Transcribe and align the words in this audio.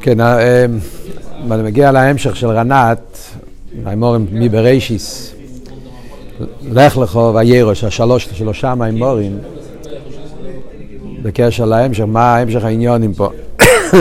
כן, 0.00 0.20
אה, 0.20 0.64
אני 1.50 1.62
מגיע 1.62 1.92
להמשך 1.92 2.36
של 2.36 2.46
רנת, 2.46 3.18
האמורים 3.84 4.26
מבראשיס, 4.32 5.34
לך 6.72 6.98
לכו 6.98 7.32
ויירוש, 7.34 7.84
השלוש, 7.84 8.28
שלושה 8.32 8.74
מימורים, 8.74 9.38
בקשר 11.22 11.64
להמשך, 11.64 12.04
מה 12.06 12.38
המשך 12.38 12.64
העניונים 12.64 13.14
פה. 13.14 13.30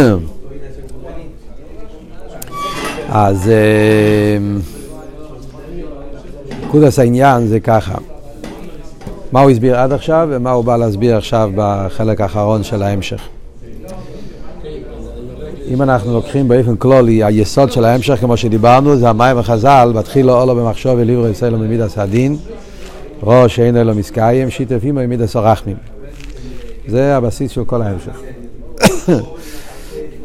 אז 3.10 3.52
נקודס 6.68 7.00
העניין 7.00 7.48
זה 7.48 7.60
ככה, 7.60 7.96
מה 9.32 9.40
הוא 9.42 9.52
הסביר 9.52 9.80
עד 9.80 9.92
עכשיו 9.92 10.28
ומה 10.32 10.52
הוא 10.52 10.64
בא 10.64 10.78
להסביר 10.78 11.18
עכשיו 11.18 11.52
בחלק 11.56 12.22
האחרון 12.22 12.64
של 12.64 12.84
ההמשך. 12.84 13.22
אם 15.68 15.82
אנחנו 15.82 16.14
לוקחים 16.14 16.48
באופן 16.48 16.76
כלולי, 16.76 17.24
היסוד 17.24 17.72
של 17.72 17.86
ההמשך, 17.86 18.20
כמו 18.20 18.38
שדיברנו, 18.38 18.96
זה 18.96 19.10
המים 19.10 19.40
וחז"ל, 19.40 19.92
בתחילו 19.96 20.42
אולו 20.42 20.56
במחשוב 20.56 20.94
וליברו 20.98 21.28
ישראלו 21.28 21.58
ממידס 21.58 21.98
הדין, 21.98 22.38
ראש 23.24 23.56
שאין 23.56 23.78
אלו 23.78 23.96
מסקיים, 23.96 24.50
שיתף 24.50 24.80
עמו 24.84 25.00
ממידס 25.00 25.36
הרחמים. 25.36 25.76
זה 26.88 27.18
הבסיס 27.18 27.52
של 27.52 27.66
כל 27.66 27.82
ההמשך. 27.82 28.20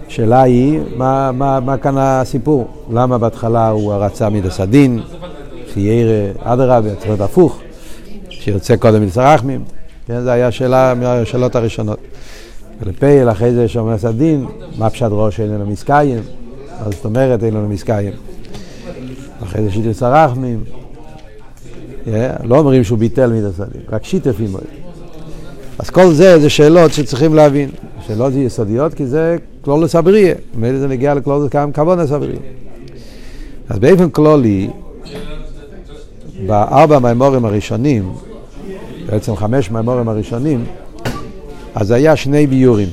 השאלה 0.06 0.42
היא, 0.42 0.80
מה, 0.96 1.32
מה, 1.32 1.60
מה 1.60 1.76
כאן 1.76 1.94
הסיפור? 1.98 2.68
למה 2.92 3.18
בהתחלה 3.18 3.68
הוא 3.68 3.94
רצה 3.94 4.28
מידס 4.28 4.60
הדין, 4.60 5.00
חיירה, 5.74 6.30
אדרבה, 6.38 6.94
צריך 6.94 7.06
להיות 7.06 7.20
הפוך, 7.20 7.58
שירצה 8.30 8.76
קודם 8.76 9.00
מידס 9.00 9.18
הרחמים? 9.18 9.64
כן, 10.06 10.20
זו 10.20 10.30
הייתה 10.30 10.50
שאלה 10.50 10.94
מהשאלות 10.94 11.56
הראשונות. 11.56 11.98
ולפייל 12.82 13.30
אחרי 13.30 13.52
זה 13.52 13.68
שומר 13.68 13.98
סדין, 13.98 14.46
מה 14.78 14.90
פשט 14.90 15.06
ראש 15.10 15.40
אין 15.40 15.48
לנו 15.48 15.66
מסקיים? 15.66 16.20
מה 16.84 16.90
זאת 16.90 17.04
אומרת 17.04 17.44
אין 17.44 17.54
לנו 17.54 17.68
מסקיים? 17.68 18.12
אחרי 19.42 19.64
זה 19.64 19.70
שיטת 19.70 19.92
סרחמים. 19.92 20.64
לא 22.44 22.58
אומרים 22.58 22.84
שהוא 22.84 22.98
ביטל 22.98 23.32
מידת 23.32 23.54
סדין, 23.54 23.82
רק 23.92 24.04
שיתף 24.04 24.34
עמו. 24.40 24.58
אז 25.78 25.90
כל 25.90 26.12
זה 26.12 26.38
זה 26.38 26.50
שאלות 26.50 26.92
שצריכים 26.92 27.34
להבין. 27.34 27.70
שאלות 28.06 28.32
יסודיות 28.34 28.94
כי 28.94 29.06
זה 29.06 29.36
כלולוס 29.60 29.94
הבריא. 29.94 30.34
ממילא 30.54 30.78
זה 30.78 30.88
נגיע 30.88 31.14
לכלולוס 31.14 31.50
כוונס 31.74 32.12
הבריא. 32.12 32.38
אז 33.68 33.78
באופן 33.78 34.10
כלולי, 34.10 34.70
בארבע 36.46 36.98
מימורים 36.98 37.44
הראשונים, 37.44 38.12
בעצם 39.06 39.36
חמש 39.36 39.70
מימורים 39.70 40.08
הראשונים, 40.08 40.64
אז 41.74 41.90
היה 41.90 42.16
שני 42.16 42.46
ביורים. 42.46 42.88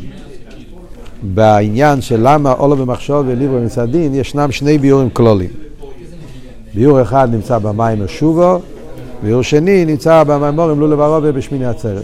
בעניין 1.24 2.02
של 2.02 2.20
למה 2.24 2.52
אולו 2.52 2.76
במחשוב 2.76 3.26
וליברו 3.28 3.60
מסדין, 3.60 4.16
ישנם 4.16 4.52
שני 4.52 4.78
ביורים 4.78 5.10
כלולים. 5.10 5.50
ביור 6.74 7.02
אחד 7.02 7.30
נמצא 7.32 7.58
במים 7.58 8.02
השובו, 8.02 8.60
ביור 9.24 9.42
שני 9.42 9.86
נמצא 9.86 10.24
במימורים 10.24 10.80
לולו 10.80 10.98
ורובה 11.00 11.32
בשמיני 11.32 11.66
עצרת. 11.66 12.04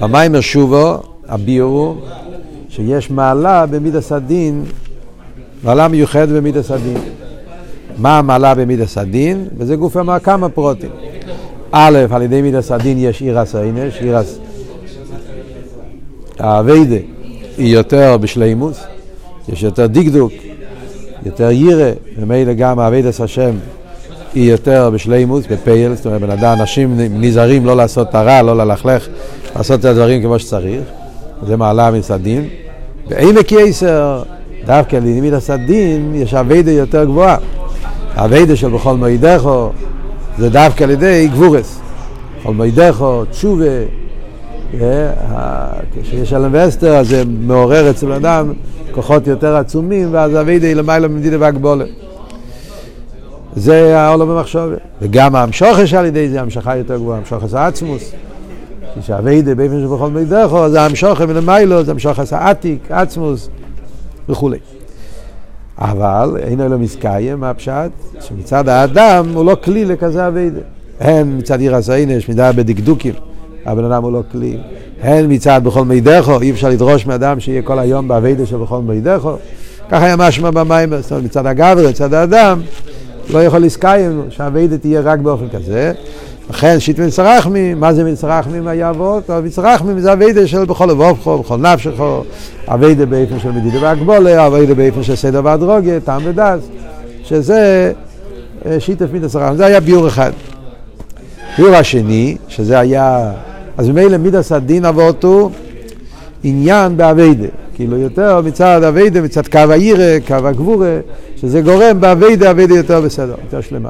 במים 0.00 0.34
השובו, 0.34 0.94
הביור 1.28 1.70
הוא 1.70 1.96
שיש 2.68 3.10
מעלה 3.10 3.66
במידס 3.66 4.12
הדין, 4.12 4.64
מעלה 5.64 5.88
מיוחדת 5.88 6.28
במידס 6.28 6.70
הדין. 6.70 6.98
מה 7.98 8.18
המעלה 8.18 8.54
במידת 8.54 8.98
הדין? 8.98 9.48
וזה 9.56 9.76
גופא 9.76 9.96
אמר 9.96 10.18
כמה 10.18 10.48
פרטים. 10.48 10.90
א', 11.72 11.98
על 12.10 12.22
ידי 12.22 12.42
מידת 12.42 12.72
הדין 12.72 12.98
יש 12.98 13.20
יראת 13.20 13.54
העונש, 13.54 13.98
יראת 14.00 14.38
העבודה 16.42 16.96
היא 17.58 17.76
יותר 17.76 18.16
בשלימות, 18.20 18.80
יש 19.48 19.62
יותר 19.62 19.86
דקדוק, 19.86 20.32
יותר 21.26 21.50
יראה, 21.50 21.90
וממילא 22.18 22.52
גם 22.52 22.78
העבודת 22.78 23.20
השם 23.20 23.50
היא 24.34 24.50
יותר 24.50 24.90
בשלימות, 24.94 25.46
בפועל, 25.50 25.94
זאת 25.94 26.06
אומרת, 26.06 26.20
בן 26.20 26.30
אדם, 26.30 26.56
אנשים 26.60 26.96
נזהרים 26.98 27.66
לא 27.66 27.76
לעשות 27.76 28.08
את 28.08 28.14
הרע, 28.14 28.42
לא 28.42 28.56
ללכלך, 28.56 29.08
לעשות 29.56 29.80
את 29.80 29.84
הדברים 29.84 30.22
כמו 30.22 30.38
שצריך, 30.38 30.80
זה 31.46 31.56
מעלת 31.56 31.90
מידת 31.90 32.16
הדין. 32.16 32.48
ואין 33.08 33.36
וקייסר, 33.40 34.22
דווקא 34.66 34.96
ללימיד 34.96 35.34
הסדין, 35.34 36.12
יש 36.14 36.34
אביידה 36.34 36.70
יותר 36.70 37.04
גבוהה. 37.04 37.36
האביידה 38.14 38.56
של 38.56 38.68
בכל 38.68 38.96
מועידךו, 38.96 39.70
זה 40.38 40.50
דווקא 40.50 40.84
על 40.84 40.90
ידי 40.90 41.28
גבורס. 41.32 41.80
בכל 42.40 42.54
מועידךו, 42.54 43.24
תשובה, 43.24 43.64
כשיש 46.02 46.32
אלם 46.32 46.50
ואסתר, 46.52 46.96
אז 46.96 47.08
זה 47.08 47.22
מעורר 47.26 47.90
אצל 47.90 48.12
אדם 48.12 48.52
כוחות 48.90 49.26
יותר 49.26 49.56
עצומים, 49.56 50.08
ואז 50.10 50.40
אבידי 50.40 50.74
למעלה 50.74 51.08
ממדינה 51.08 51.36
והגבולת. 51.40 51.88
זה 53.56 53.98
העולם 54.00 54.28
במחשבת. 54.28 54.78
וגם 55.02 55.36
המשוכש 55.36 55.94
על 55.94 56.06
ידי 56.06 56.28
זה 56.28 56.40
המשכה 56.40 56.76
יותר 56.76 56.96
גבוהה, 56.96 57.18
המשוכש 57.18 57.54
העצמוס. 57.54 58.12
כשאביידי 59.00 59.54
באופן 59.54 59.80
שבכל 59.80 60.10
מידךו, 60.10 60.68
זה 60.70 60.82
המשוכש 60.82 61.20
מלמיילו, 61.20 61.84
זה 61.84 61.90
המשוכש 61.90 62.32
העתיק, 62.32 62.90
עצמוס 62.90 63.48
וכולי. 64.28 64.58
אבל 65.78 66.36
אין 66.38 66.60
לו 66.60 66.78
מסקיים, 66.78 67.40
מה 67.40 67.50
הפשט? 67.50 67.90
שמצד 68.20 68.68
האדם 68.68 69.28
הוא 69.34 69.44
לא 69.44 69.56
כלי 69.64 69.84
לכזה 69.84 70.28
אביידי. 70.28 70.60
הן 71.00 71.38
מצד 71.38 71.60
עיר 71.60 71.76
הסעינש, 71.76 72.28
מידה 72.28 72.52
בדקדוקים. 72.52 73.14
הבן 73.66 73.84
אדם 73.84 74.02
הוא 74.02 74.12
לא 74.12 74.22
כלי. 74.32 74.56
הן 75.02 75.32
מצד 75.32 75.60
בכל 75.64 75.84
מידךו, 75.84 76.40
אי 76.40 76.50
אפשר 76.50 76.68
לדרוש 76.68 77.06
מאדם 77.06 77.40
שיהיה 77.40 77.62
כל 77.62 77.78
היום 77.78 78.08
באביידה 78.08 78.46
של 78.46 78.56
בכל 78.56 78.80
מידךו. 78.82 79.36
ככה 79.90 80.04
היה 80.04 80.16
משמע 80.16 80.50
במים, 80.50 81.00
זאת 81.00 81.10
אומרת 81.10 81.24
מצד 81.24 81.46
הגבר, 81.46 81.88
מצד 81.88 82.14
האדם, 82.14 82.60
לא 83.30 83.44
יכול 83.44 83.60
לסקיים 83.60 84.22
שהאביידה 84.30 84.78
תהיה 84.78 85.00
רק 85.00 85.18
באופן 85.18 85.48
כזה. 85.48 85.92
לכן 86.50 86.80
שיט 86.80 86.98
מצרחמים, 86.98 87.80
מה 87.80 87.94
זה 87.94 88.04
מצרחמים 88.04 88.66
היה 88.66 88.90
אבות? 88.90 89.30
מצרחמים 89.30 90.00
זה 90.00 90.12
אביידה 90.12 90.46
של 90.46 90.64
בכל 90.64 90.86
לבובכו, 90.86 91.38
בכל 91.38 91.56
נפשכו, 91.56 92.22
אביידה 92.68 93.06
באיפן 93.06 93.40
של 93.40 93.50
מדידה 93.50 93.78
והגבולה, 93.82 94.46
אביידה 94.46 94.74
באיפן 94.74 95.02
של 95.02 95.16
סדר 95.16 95.40
והדרוגיה, 95.44 96.00
טעם 96.00 96.22
ודס, 96.24 96.68
שזה 97.24 97.92
שיטף 98.78 99.06
מצרחמים, 99.12 99.56
זה 99.56 99.66
היה 99.66 99.80
ביור 99.80 100.08
אחד. 100.08 100.32
ביור 101.58 101.74
השני, 101.74 102.36
שזה 102.48 102.78
היה, 102.78 103.32
אז 103.76 103.88
ממילא 103.88 104.16
מידס 104.16 104.52
הדין 104.52 104.84
אבותו 104.84 105.50
עניין 106.44 106.96
באביידה, 106.96 107.48
כאילו 107.74 107.96
יותר 107.98 108.40
מצד 108.40 108.82
אביידה, 108.82 109.20
מצד 109.20 109.46
קו 109.48 109.58
העירה, 109.58 110.16
קו 110.26 110.34
הגבורה, 110.34 110.98
שזה 111.36 111.60
גורם 111.60 112.00
באביידה, 112.00 112.50
אביידה 112.50 112.74
יותר 112.74 113.00
בסדר, 113.00 113.34
יותר 113.44 113.60
שלמה. 113.60 113.88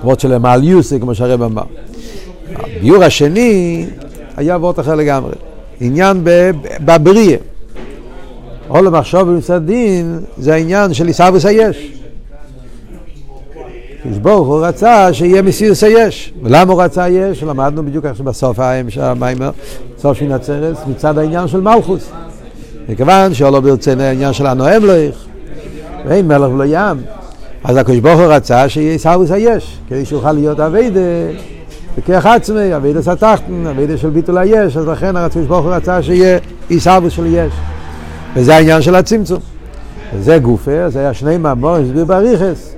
למרות 0.00 0.20
שלמעל 0.20 0.64
יוסי, 0.64 1.00
כמו 1.00 1.14
שהרב 1.14 1.42
אמר. 1.42 1.62
הביור 2.56 3.04
השני 3.04 3.86
היה 4.36 4.54
אבות 4.54 4.80
אחר 4.80 4.94
לגמרי, 4.94 5.32
עניין 5.80 6.20
בבריאה. 6.84 7.36
עולם 8.68 8.92
מחשוב 8.92 9.22
במצד 9.22 9.66
דין 9.66 10.20
זה 10.38 10.54
העניין 10.54 10.94
של 10.94 11.06
עיסאוויס 11.06 11.46
היש. 11.46 12.01
הקדוש 14.02 14.18
ברוך 14.18 14.48
הוא 14.48 14.66
רצה 14.66 15.12
שיהיה 15.12 15.42
מסירס 15.42 15.84
היש. 15.84 16.32
ולמה 16.42 16.72
הוא 16.72 16.82
רצה 16.82 17.08
יש? 17.08 17.42
למדנו 17.42 17.86
בדיוק 17.86 18.04
איך 18.06 18.16
שבסוף 18.16 18.58
המיימר, 18.96 19.50
סוף 19.98 20.18
שין 20.18 20.32
עצרת, 20.32 20.76
מצד 20.86 21.18
העניין 21.18 21.48
של 21.48 21.60
מלכוס. 21.60 22.10
מכיוון 22.88 23.34
שלא 23.34 23.60
ברצינו 23.60 24.02
העניין 24.02 24.32
של 24.32 24.46
הנואם 24.46 24.84
לא 24.84 24.92
איך, 24.92 25.16
ואין 26.06 26.28
מלך 26.28 26.50
בלא 26.50 26.64
עם. 26.66 27.02
אז 27.64 27.76
הקדוש 27.76 27.98
ברוך 27.98 28.20
הוא 28.20 28.32
רצה 28.32 28.68
שיהיה 28.68 28.98
התהוות 28.98 29.30
היש, 29.30 29.78
כדי 29.88 30.04
שיוכל 30.04 30.32
להיות 30.32 30.60
עבודה 30.60 31.00
בכוח 31.98 32.26
עצמי, 32.26 32.76
עבודת 32.76 33.02
התחתון, 33.02 33.66
עבודה 33.70 33.96
של 33.96 34.10
ביטול 34.10 34.38
היש, 34.38 34.76
אז 34.76 34.86
לכן 34.86 35.16
הקדוש 35.16 35.46
ברוך 35.46 35.66
הוא 35.66 35.74
רצה 35.74 36.02
שיהיה 36.02 36.38
איסאוויס 36.70 37.12
של 37.12 37.26
יש. 37.26 37.52
וזה 38.36 38.56
העניין 38.56 38.82
של 38.82 38.94
הצמצום. 38.94 39.40
וזה 40.14 40.38
גופה, 40.38 40.88
זה 40.88 40.98
היה 40.98 41.14
שני 41.14 41.36
מאמרים, 41.36 41.84
הסביר 41.84 42.04
באריכות. 42.04 42.74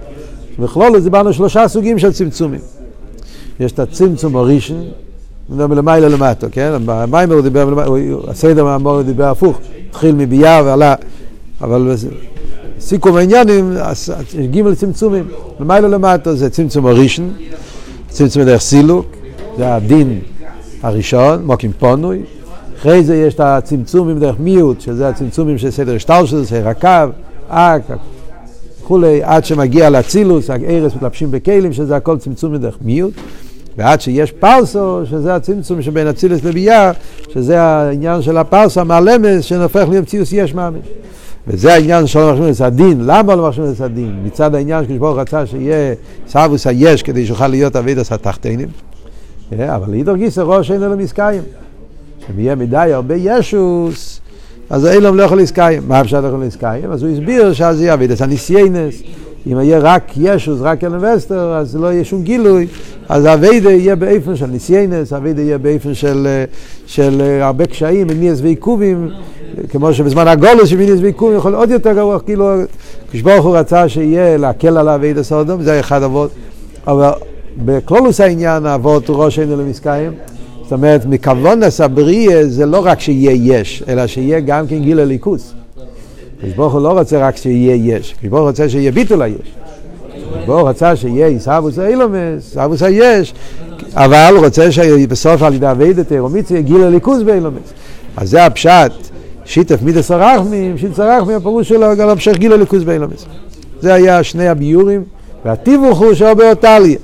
בכלל 0.59 1.01
דיברנו 1.01 1.33
שלושה 1.33 1.69
סוגים 1.69 1.99
של 1.99 2.13
צמצומים. 2.13 2.61
יש 3.61 3.73
את 3.73 3.79
הצמצום 3.79 4.37
הראשון, 4.37 4.85
נדבר 5.49 5.67
מלמעלה 5.67 6.09
למטה, 6.09 6.49
כן? 6.49 6.73
במאמר 6.85 7.35
הוא 7.35 7.43
דיבר, 7.43 7.85
הסדר 8.29 8.65
מאמר 8.65 9.03
דיבר 9.03 9.25
הפוך, 9.25 9.59
התחיל 9.91 10.15
מביאה 10.15 10.63
ועלה, 10.65 10.95
אבל 11.61 11.97
סיכום 12.81 13.17
העניינים, 13.17 13.77
ג' 14.51 14.75
צמצומים, 14.75 15.29
למעלה 15.61 15.89
למטה 15.89 16.35
זה 16.35 16.51
צמצום 16.51 16.87
הראשון, 16.87 17.33
צמצום 18.09 18.43
דרך 18.43 18.61
סילוק, 18.61 19.07
זה 19.59 19.75
הדין 19.75 20.21
הראשון, 20.83 21.45
מוקים 21.45 21.73
פונוי, 21.79 22.23
אחרי 22.79 23.05
זה 23.05 23.17
יש 23.17 23.35
את 23.35 23.41
הצמצומים 23.41 24.19
דרך 24.19 24.35
מיעוט, 24.39 24.81
שזה 24.81 25.09
הצמצומים 25.09 25.59
של 25.59 25.71
סדר 25.71 25.99
שטר 25.99 26.27
של 26.27 26.45
זה, 26.45 26.69
הקו, 26.69 26.89
אק, 27.49 27.83
וכולי, 28.85 29.21
עד 29.23 29.45
שמגיע 29.45 29.91
לאצילוס, 29.91 30.51
הארס 30.51 30.95
מתלבשים 30.95 31.31
בכלים, 31.31 31.73
שזה 31.73 31.97
הכל 31.97 32.19
צמצום 32.19 32.53
מדרך 32.53 32.79
מיעוט. 32.83 33.15
ועד 33.77 34.01
שיש 34.01 34.33
פרסו, 34.33 35.01
שזה 35.07 35.35
הצמצום 35.35 35.83
שבין 35.83 36.07
אצילס 36.07 36.45
לביאה, 36.45 36.93
שזה 37.29 37.63
העניין 37.63 38.23
של 38.23 38.37
הפרסו 38.37 38.81
המעלמס, 38.81 39.45
שנהפך 39.45 39.87
להיות 39.89 40.07
ציוס 40.07 40.33
יש 40.33 40.55
ממש. 40.55 40.81
וזה 41.49 41.75
העניין 41.75 42.07
של 42.07 42.31
מחשבים 42.31 42.53
את 42.53 42.61
הדין. 42.61 43.01
למה 43.07 43.35
לא 43.35 43.49
מחשבים 43.49 43.73
את 43.77 43.81
הדין? 43.81 44.21
מצד 44.25 44.55
העניין 44.55 44.85
שכשבור 44.85 45.21
רצה 45.21 45.47
שיהיה 45.47 45.95
סבוס 46.29 46.67
היש 46.67 47.03
כדי 47.03 47.27
שיוכל 47.27 47.49
להיות 47.49 47.77
אביד 47.77 47.99
עשה 47.99 48.17
תחתינים. 48.17 48.69
אה, 49.53 49.77
אבל 49.77 49.91
לידור 49.91 50.17
גיסא 50.17 50.41
ראש 50.41 50.71
אין 50.71 50.81
לו 50.81 50.97
מסקיים. 50.97 51.43
אם 52.39 52.59
מדי 52.59 52.93
הרבה 52.93 53.15
ישוס, 53.15 54.21
אז 54.75 54.87
אילום 54.87 55.17
לא 55.17 55.23
יכול 55.23 55.39
להסקיים. 55.39 55.83
מה 55.89 56.01
אפשר 56.01 56.21
לא 56.21 56.27
יכול 56.27 56.41
להסקיים? 56.41 56.93
אז 56.93 57.03
הוא 57.03 57.13
הסביר 57.13 57.53
שאז 57.53 57.81
יהיה 57.81 57.95
אביד 57.95 58.13
עשה 58.13 58.27
ניסייינס. 58.27 58.95
אם 59.47 59.61
יהיה 59.61 59.79
רק 59.79 60.13
ישוס, 60.17 60.59
רק 60.63 60.81
וסטר, 61.01 61.55
אז 61.57 61.77
לא 61.77 61.93
יהיה 61.93 62.05
שום 62.05 62.23
גילוי, 62.23 62.67
אז 63.09 63.25
האביידה 63.25 63.71
יהיה 63.71 63.97
באיפן 63.97 64.37
של 64.37 64.47
ניסיינס, 64.47 65.13
האביידה 65.13 65.43
יהיה 65.43 65.59
באיפן 65.59 65.95
של, 65.95 66.29
של 66.87 67.39
הרבה 67.43 67.67
קשיים, 67.67 68.07
מניאס 68.07 68.41
ועיכובים, 68.43 69.11
כמו 69.69 69.95
שבזמן 69.95 70.29
הגולוס 70.29 70.69
של 70.69 70.77
מניאס 70.77 71.01
ועיכובים 71.01 71.37
יכול 71.37 71.55
עוד 71.55 71.71
יותר 71.71 71.93
גרוע, 71.93 72.21
כאילו 72.21 72.51
כשברוך 73.11 73.45
הוא 73.45 73.57
רצה 73.57 73.89
שיהיה 73.89 74.37
להקל 74.37 74.79
על 74.79 74.89
האביידה 74.89 75.23
סודום, 75.23 75.63
זה 75.63 75.81
אחד 75.81 76.03
אבות, 76.03 76.31
אבל 76.87 77.11
בקלולוס 77.65 78.21
העניין 78.21 78.67
האבות 78.67 79.09
הוא 79.09 79.25
ראש 79.25 79.39
עינו 79.39 79.57
למסקיים, 79.57 80.13
זאת 80.65 80.73
אומרת, 80.73 81.07
מכוונס 81.07 81.81
הבריאה 81.81 82.47
זה 82.47 82.67
לא 82.67 82.87
רק 82.87 83.01
שיהיה 83.01 83.59
יש, 83.61 83.83
אלא 83.89 84.07
שיהיה 84.07 84.41
גם 84.41 84.67
כן 84.67 84.79
גיל 84.79 85.01
הליכוס. 85.01 85.55
ברוך 86.57 86.73
הוא 86.73 86.83
לא 86.83 86.99
רוצה 86.99 87.29
רק 87.29 87.37
שיהיה 87.37 87.97
יש, 87.97 88.15
ברוך 88.23 88.41
הוא 88.41 88.49
רוצה 88.49 88.69
שיהיה 88.69 88.93
ביטול 88.93 89.23
היש. 89.23 89.55
הוא 90.47 90.69
רצה 90.69 90.97
שיהיה 90.97 91.27
עיסאוווס 91.27 91.79
אילומס, 91.79 92.45
עיסאוווס 92.45 92.83
היש, 92.83 93.35
אבל 93.95 94.35
רוצה 94.37 94.73
שבסוף 94.73 95.43
על 95.43 95.55
ידי 95.55 95.71
אביידת 95.71 96.09
תירומיציה 96.09 96.61
גיל 96.61 96.83
הליכוז 96.83 97.23
באילומס. 97.23 97.73
אז 98.17 98.31
זה 98.31 98.47
הפשט, 98.47 98.93
שיתף 99.45 99.83
מידס 99.83 100.11
הרחמים, 100.11 100.79
שיתס 100.79 101.01
הרחמים, 101.01 101.37
הפירוש 101.37 101.69
שלו 101.69 101.97
גם 101.97 102.09
המשך 102.09 102.33
גיל 102.33 102.53
הליכוז 102.53 102.85
באילומס. 102.85 103.27
זה 103.81 103.95
היה 103.95 104.23
שני 104.23 104.49
הביורים, 104.49 105.03
והתיווך 105.45 105.99
הוא 105.99 106.15
שהרבה 106.15 106.51
אותליה. 106.51 106.99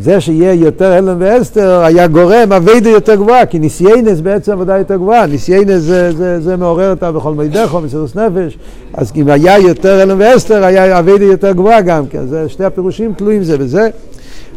זה 0.00 0.20
שיהיה 0.20 0.54
יותר 0.54 0.92
הלם 0.92 1.16
ואסתר 1.18 1.80
היה 1.84 2.06
גורם 2.06 2.52
אביידה 2.52 2.90
יותר 2.90 3.14
גבוהה, 3.14 3.46
כי 3.46 3.58
ניסיינס 3.58 4.20
בעצם 4.20 4.52
עבודה 4.52 4.78
יותר 4.78 4.96
גבוהה, 4.96 5.26
ניסיינס 5.26 5.82
זה, 5.82 6.12
זה, 6.12 6.40
זה 6.40 6.56
מעורר 6.56 6.90
אותה 6.90 7.12
בכל 7.12 7.34
מידךו, 7.34 7.80
מסירוס 7.80 8.14
נפש, 8.14 8.58
אז 8.94 9.12
אם 9.16 9.28
היה 9.28 9.58
יותר 9.58 10.00
הלם 10.00 10.16
ואסתר, 10.20 10.64
היה 10.64 10.98
אביידה 10.98 11.24
יותר 11.24 11.52
גבוהה 11.52 11.80
גם 11.80 12.06
כן, 12.06 12.26
זה 12.26 12.48
שתי 12.48 12.64
הפירושים 12.64 13.14
תלויים 13.14 13.42
זה 13.42 13.58
בזה, 13.58 13.88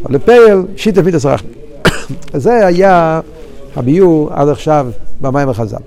אבל 0.05 0.15
לפייל, 0.15 0.61
שיטה 0.75 1.01
מידס 1.01 1.25
רחמי. 1.25 1.49
זה 2.33 2.65
היה 2.65 3.19
הביור 3.75 4.29
עד 4.33 4.49
עכשיו 4.49 4.87
במים 5.21 5.49
החז"ל. 5.49 5.77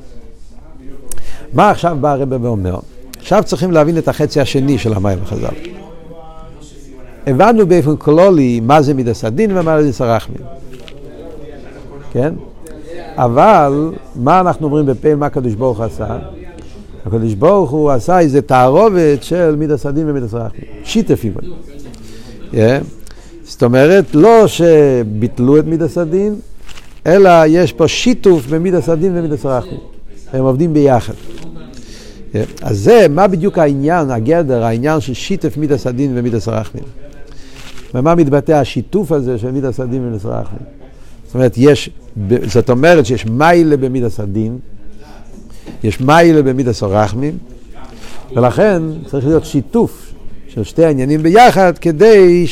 מה 1.53 1.71
עכשיו 1.71 1.97
בא 2.01 2.13
הרב 2.13 2.45
ואומר? 2.45 2.79
עכשיו 3.19 3.43
צריכים 3.45 3.73
להבין 3.73 3.99
את 3.99 4.09
החצי 4.09 4.41
השני 4.41 4.79
של 4.79 4.95
המים 4.95 5.19
החז"ל. 5.23 5.76
הבנו 7.27 7.67
באופן 7.67 7.97
כלולי 7.97 8.61
מה 8.61 8.83
זה 8.83 8.95
מידס 8.95 9.25
הדין 9.25 9.59
ומה 9.59 9.83
זה 9.83 9.93
סרחמין. 9.93 10.43
כן? 12.13 12.35
אבל 13.15 13.91
מה 14.17 14.41
אנחנו 14.41 14.67
אומרים 14.67 14.87
בפה, 14.87 15.15
מה 15.15 15.27
הקדוש 15.27 15.55
ברוך 15.55 15.81
עשה? 15.81 16.19
הקדוש 17.07 17.35
ברוך 17.35 17.71
הוא 17.71 17.91
עשה 17.91 18.19
איזה 18.19 18.43
תערובת 18.43 19.23
של 19.23 19.57
מידס 19.57 19.87
הדין 19.87 20.11
ומידס 20.11 20.35
הרחמין. 20.35 20.65
שיטף 20.85 21.25
איבון. 21.25 21.43
Yeah. 22.53 22.57
זאת 23.45 23.63
אומרת, 23.63 24.05
לא 24.15 24.45
שביטלו 24.47 25.59
את 25.59 25.65
מידת 25.65 25.99
הדין, 25.99 26.35
אלא 27.07 27.31
יש 27.47 27.73
פה 27.73 27.89
שיתוף 27.89 28.47
במידס 28.47 28.89
הדין 28.89 29.13
ומידס 29.17 29.47
הרחמין. 29.47 29.81
הם 30.33 30.45
עובדים 30.45 30.75
ביחד. 30.75 31.15
אז 32.63 32.79
זה, 32.79 33.07
מה 33.11 33.27
בדיוק 33.27 33.59
העניין, 33.59 34.11
הגדר, 34.11 34.65
העניין 34.65 35.01
של 35.01 35.15
שיתף 35.15 35.57
מידס 35.57 35.87
הדין 35.87 36.13
ומידס 36.15 36.49
הרחמין. 36.49 36.85
במה 37.97 38.15
מתבטא 38.15 38.53
השיתוף 38.53 39.13
הזה 39.13 39.39
של 39.39 39.51
מידת 39.51 39.81
הדין 39.81 40.03
ומידת 40.05 40.25
רחמים? 40.25 40.63
זאת 41.27 41.35
אומרת, 41.35 41.55
יש, 41.57 41.91
זאת 42.47 42.71
אומרת 42.71 43.07
שיש 43.07 43.27
מיילה 43.27 43.77
במידס 43.77 44.21
הדין, 44.21 44.59
יש 45.85 46.01
מיילה 46.01 46.43
במידס 46.43 46.83
הרחמים, 46.83 47.39
ולכן 48.35 48.83
צריך 49.07 49.27
להיות 49.27 49.45
שיתוף 49.45 50.13
של 50.49 50.65
שתי 50.65 50.85
העניינים 50.85 51.23
ביחד 51.23 51.79
כדי 51.79 52.47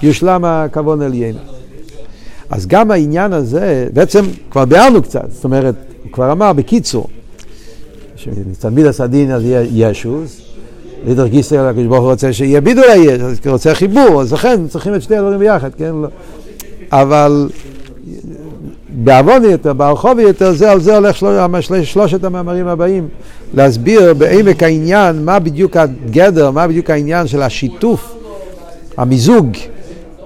שיושלם 0.00 0.44
הכוון 0.44 1.02
עליין. 1.02 1.36
אז 2.50 2.66
גם 2.66 2.90
העניין 2.90 3.32
הזה, 3.32 3.88
בעצם 3.92 4.24
כבר 4.50 4.64
ביארנו 4.64 5.02
קצת, 5.02 5.30
זאת 5.30 5.44
אומרת, 5.44 5.74
הוא 6.02 6.12
כבר 6.12 6.32
אמר 6.32 6.52
בקיצור, 6.52 7.08
שמצד 8.16 8.68
מידס 8.68 9.00
הדין 9.00 9.30
אז 9.30 9.44
יהיה 9.44 9.90
ישוס, 9.90 10.53
לידר 11.06 11.26
גיסר, 11.26 11.66
הקדוש 11.66 11.86
ברוך 11.86 12.02
הוא 12.02 12.10
רוצה 12.10 12.32
שיהיה 12.32 12.60
בידול 12.60 12.84
אז 12.84 13.40
הוא 13.44 13.52
רוצה 13.52 13.74
חיבור, 13.74 14.20
אז 14.20 14.32
לכן 14.32 14.68
צריכים 14.68 14.94
את 14.94 15.02
שתי 15.02 15.16
הדברים 15.16 15.38
ביחד, 15.38 15.70
כן? 15.74 15.92
לא. 16.02 16.08
אבל 16.92 17.48
בעוון 18.88 19.44
יותר, 19.44 19.72
ברחוב 19.72 20.18
יותר, 20.18 20.52
זה 20.52 20.70
על 20.70 20.80
זה 20.80 20.96
הולך 20.96 21.16
שלוש, 21.16 21.70
שלושת 21.82 22.24
המאמרים 22.24 22.66
הבאים, 22.66 23.08
להסביר 23.54 24.14
בעמק 24.14 24.62
העניין 24.62 25.24
מה 25.24 25.38
בדיוק 25.38 25.76
הגדר, 25.76 26.50
מה 26.50 26.68
בדיוק 26.68 26.90
העניין 26.90 27.26
של 27.26 27.42
השיתוף, 27.42 28.14
המיזוג 28.96 29.48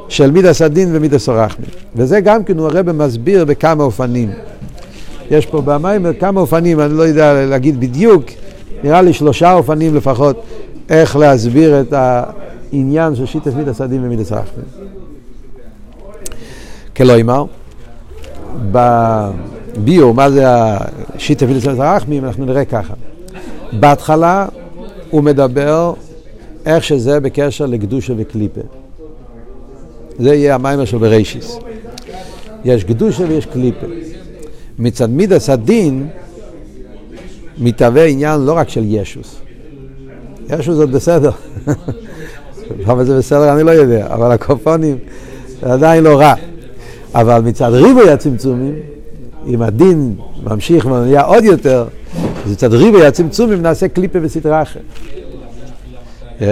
של 0.09 0.31
מידס 0.31 0.63
הדין 0.63 0.89
ומידס 0.93 1.29
הרחמים. 1.29 1.69
וזה 1.97 2.21
גם 2.21 2.45
כן 2.45 2.59
הוא 2.59 2.67
הרב 2.67 2.93
מסביר 2.93 3.45
בכמה 3.45 3.85
אופנים. 3.85 4.31
יש 5.31 5.47
פה 5.47 5.61
במים 5.61 6.07
כמה 6.21 6.41
אופנים, 6.41 6.81
אני 6.81 6.93
לא 6.93 7.03
יודע 7.03 7.47
להגיד 7.47 7.81
בדיוק, 7.81 8.25
נראה 8.85 9.03
לי 9.03 9.13
שלושה 9.13 9.53
אופנים 9.53 9.95
לפחות 9.95 10.43
איך 10.89 11.17
להסביר 11.17 11.81
את 11.81 11.93
העניין 11.93 13.15
של 13.15 13.27
שיטת 13.27 13.55
מידס 13.55 13.81
הדין 13.81 14.05
ומידס 14.05 14.33
רחמים. 14.33 14.65
כלומר, 16.97 17.45
בביו, 18.73 20.13
מה 20.13 20.31
זה 20.31 20.45
השיטת 20.47 21.47
מידס 21.47 21.67
רחמים, 21.67 22.25
אנחנו 22.25 22.45
נראה 22.45 22.65
ככה. 22.65 22.95
בהתחלה 23.73 24.47
הוא 25.11 25.23
מדבר 25.23 25.93
איך 26.67 26.85
שזה 26.85 27.21
בקשר 27.21 27.67
לקדושה 27.67 28.13
וקליפה. 28.17 28.61
זה 30.19 30.35
יהיה 30.35 30.55
המיימר 30.55 30.85
של 30.85 30.99
ברישיס. 30.99 31.59
יש 32.65 32.85
קדושה 32.85 33.25
ויש 33.29 33.47
קליפה. 33.47 33.87
מצד 34.79 35.11
מידס 35.11 35.51
הדין 35.51 36.09
מתהווה 37.59 38.05
עניין 38.07 38.41
לא 38.41 38.53
רק 38.53 38.69
של 38.69 38.85
ישוס. 38.87 39.41
ישו 40.51 40.75
זאת 40.75 40.91
בסדר. 40.91 41.31
למה 42.87 43.05
זה 43.05 43.19
בסדר 43.19 43.53
אני 43.55 43.63
לא 43.63 43.71
יודע, 43.71 44.07
אבל 44.07 44.33
הקופונים 44.33 44.99
זה 45.61 45.73
עדיין 45.73 46.05
לא 46.05 46.19
רע. 46.21 46.35
אבל 47.15 47.41
מצד 47.41 47.71
ריבוי 47.73 48.11
הצמצומים, 48.11 48.75
אם 49.47 49.63
הדין 49.63 50.15
ממשיך 50.45 50.87
ונהיה 50.87 51.23
עוד 51.23 51.45
יותר, 51.45 51.85
אז 52.47 52.53
מצד 52.53 52.75
ריבוי 52.75 53.07
הצמצומים 53.07 53.63
נעשה 53.63 53.89
קליפה 53.89 54.19
וסטרה 54.23 54.63
אחרת. 54.63 54.83
Yeah. 56.41 56.43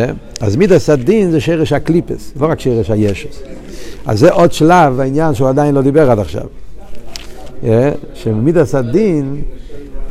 אז 0.40 0.56
מידס 0.56 0.90
הדין 0.90 1.30
זה 1.30 1.40
שרש 1.40 1.72
הקליפס, 1.72 2.32
לא 2.40 2.46
רק 2.46 2.60
שרש 2.60 2.90
הישוס. 2.90 3.42
אז 4.06 4.18
זה 4.18 4.30
עוד 4.30 4.52
שלב 4.52 5.00
העניין 5.00 5.34
שהוא 5.34 5.48
עדיין 5.48 5.74
לא 5.74 5.82
דיבר 5.82 6.10
עד 6.10 6.18
עכשיו. 6.18 6.42
Yeah. 7.62 7.66
שמידס 8.14 8.74
הדין 8.74 9.42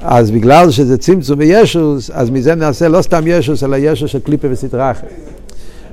אז 0.08 0.32
בגלל 0.32 0.72
שזה 0.72 0.98
צמצום 0.98 1.40
בישוס, 1.40 2.10
אז 2.14 2.30
מזה 2.30 2.56
נעשה 2.56 2.88
לא 2.88 3.02
סתם 3.02 3.24
ישוס, 3.28 3.64
אלא 3.64 3.76
ישוס 3.80 4.12
של 4.12 4.20
קליפה 4.20 4.48
וסטרחה. 4.52 5.08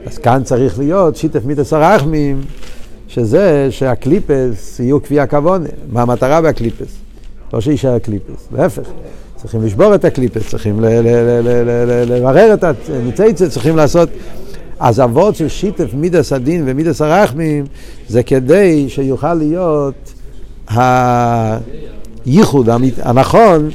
אז 0.06 0.18
כאן 0.18 0.42
צריך 0.44 0.78
להיות 0.78 1.16
שיתף 1.16 1.44
מידת 1.44 1.72
הרחמים, 1.72 2.40
שזה 3.08 3.66
שהקליפות 3.70 4.80
יהיו 4.80 5.02
כפי 5.02 5.20
הכוונה. 5.20 5.68
מה 5.92 6.02
המטרה 6.02 6.40
בהקליפות? 6.40 6.96
לא 7.52 7.60
שיישאר 7.60 7.98
קליפות, 7.98 8.48
להפך. 8.52 8.88
צריכים 9.36 9.62
לשבור 9.64 9.94
את 9.94 10.04
הקליפס, 10.04 10.48
צריכים 10.48 10.80
לברר 12.06 12.54
את 12.54 12.64
הניצוצות, 12.88 13.48
צריכים 13.48 13.76
לעשות... 13.76 14.08
אז 14.84 15.00
העבודה 15.00 15.36
של 15.36 15.48
שיתף 15.48 15.94
מידת 15.94 16.32
הדין 16.32 16.62
ומידת 16.66 17.00
הרחמים 17.00 17.64
זה 18.08 18.22
כדי 18.22 18.88
שיוכל 18.88 19.34
להיות 19.34 20.12
הייחוד 22.26 22.68
הנכון 23.02 23.70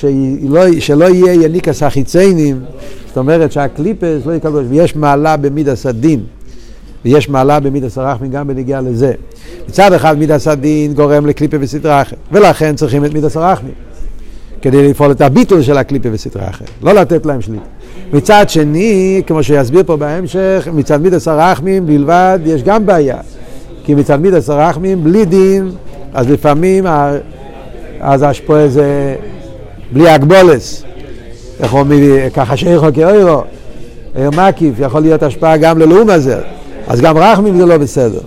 שלא, 0.00 0.80
שלא 0.80 1.04
יהיה 1.04 1.34
יניקת 1.44 1.82
החיצונים, 1.82 2.60
זאת 3.06 3.16
אומרת 3.16 3.52
שהקליפס 3.52 4.26
לא 4.26 4.32
יקבלו, 4.32 4.68
ויש 4.68 4.96
מעלה 4.96 5.36
במידס 5.36 5.86
הדין, 5.86 6.20
ויש 7.04 7.28
מעלה 7.28 7.60
במידס 7.60 7.98
הרחמים 7.98 8.30
גם 8.30 8.48
בנגיעה 8.48 8.80
לזה. 8.80 9.12
מצד 9.68 9.92
אחד 9.92 10.18
מידס 10.18 10.48
הדין 10.48 10.94
גורם 10.94 11.26
לקליפה 11.26 11.56
וסדרה 11.60 12.02
אחרת, 12.02 12.18
ולכן 12.32 12.76
צריכים 12.76 13.04
את 13.04 13.14
מידס 13.14 13.36
הרחמים, 13.36 13.74
כדי 14.62 14.90
לפעול 14.90 15.10
את 15.10 15.20
הביטול 15.20 15.62
של 15.62 15.78
הקליפה 15.78 16.08
וסדרה 16.12 16.48
אחרת, 16.48 16.70
לא 16.82 16.92
לתת 16.92 17.26
להם 17.26 17.40
שליטה. 17.40 17.62
מצד 18.12 18.44
שני, 18.48 19.22
כמו 19.26 19.42
שיסביר 19.42 19.82
פה 19.86 19.96
בהמשך, 19.96 20.68
מצד 20.72 21.02
מידס 21.02 21.28
הרחמים 21.28 21.86
בלבד 21.86 22.38
יש 22.44 22.62
גם 22.62 22.86
בעיה. 22.86 23.18
כי 23.84 23.94
מצד 23.94 24.20
מידס 24.20 24.50
הרחמים 24.50 25.04
בלי 25.04 25.24
דין, 25.24 25.70
אז 26.14 26.30
לפעמים, 26.30 26.86
אז 28.00 28.24
יש 28.30 28.40
פה 28.40 28.58
איזה, 28.58 29.14
בלי 29.92 30.08
הגבולס. 30.08 30.82
איך 31.60 31.74
אומרים, 31.74 32.30
ככה 32.30 32.56
שאיכו 32.56 32.86
כאוירו, 32.94 33.42
עיר 34.14 34.30
מקיף, 34.30 34.74
יכול 34.78 35.00
להיות 35.00 35.22
השפעה 35.22 35.56
גם 35.56 35.78
ללאום 35.78 36.10
הזה. 36.10 36.40
אז 36.86 37.00
גם 37.00 37.18
רחמים 37.18 37.58
זה 37.58 37.66
לא 37.66 37.78
בסדר. 37.78 38.20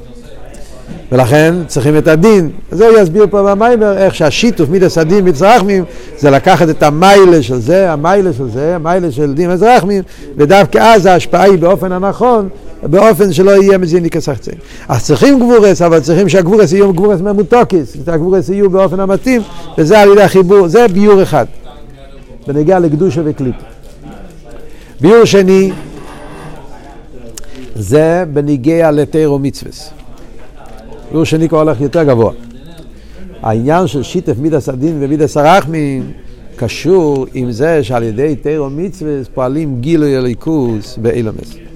ולכן 1.12 1.56
צריכים 1.68 1.98
את 1.98 2.08
הדין. 2.08 2.50
זה 2.72 2.88
יסביר 3.02 3.28
פה 3.30 3.44
במיימר, 3.44 3.98
איך 3.98 4.16
שהשיתוף 4.16 4.70
מידס 4.70 4.98
הדין 4.98 5.24
מידס 5.24 5.42
רחמים, 5.42 5.84
זה 6.18 6.30
לקחת 6.30 6.70
את 6.70 6.84
המיילה 6.84 7.44
של 7.44 7.60
זה, 7.60 7.92
המיילה 7.92 8.34
של 8.34 8.50
זה, 8.50 8.76
המיילה 8.76 9.12
של 9.12 9.34
דין 9.34 9.50
מידס 9.50 9.64
רחמים, 9.64 10.04
ודווקא 10.38 10.78
אז 10.78 11.06
ההשפעה 11.06 11.44
היא 11.44 11.60
באופן 11.60 11.92
הנכון, 11.92 12.50
באופן 12.84 13.34
שלא 13.34 13.52
יהיה 13.52 13.78
מזין 13.78 14.10
כסחצן. 14.10 14.52
אז 14.88 15.06
צריכים 15.06 15.40
גבורס, 15.40 15.82
אבל 15.82 16.00
צריכים 16.00 16.30
שהגבורס 16.30 16.72
יהיו 16.72 16.94
גבורס 16.94 17.22
ממותוקס, 17.22 17.96
שהגבורס 18.06 18.50
יהיו 18.50 18.70
באופן 18.70 19.00
המתאים, 19.00 19.42
וזה 19.78 20.00
על 20.00 20.12
ידי 20.12 20.22
החיבור, 20.22 20.68
זה 20.68 20.88
ביור 20.88 21.24
אחד, 21.24 21.46
בנגיע 22.48 22.80
לקדושה 22.80 23.22
וקליפ. 23.26 23.56
ביור 25.02 25.26
שני, 25.26 25.72
זה 27.76 28.24
בניגיע 28.34 28.92
לתירו 28.92 29.40
מצווס. 29.40 29.90
ביור 31.12 31.24
שני 31.24 31.50
כבר 31.50 31.60
הולך 31.60 31.82
יותר 31.82 32.04
גבוה. 32.04 32.32
העניין 33.42 33.88
של 33.88 34.04
שיתף 34.04 34.38
מידס 34.38 34.70
הדין 34.70 34.98
ומידס 35.00 35.38
הרחמים 35.38 36.12
קשור 36.56 37.26
עם 37.34 37.52
זה 37.52 37.84
שעל 37.84 38.04
ידי 38.04 38.36
תירו 38.36 38.70
מצווס 38.70 39.28
פועלים 39.34 39.82
גילוי 39.82 40.18
הליכוס 40.18 40.98
באילומס. 40.98 41.71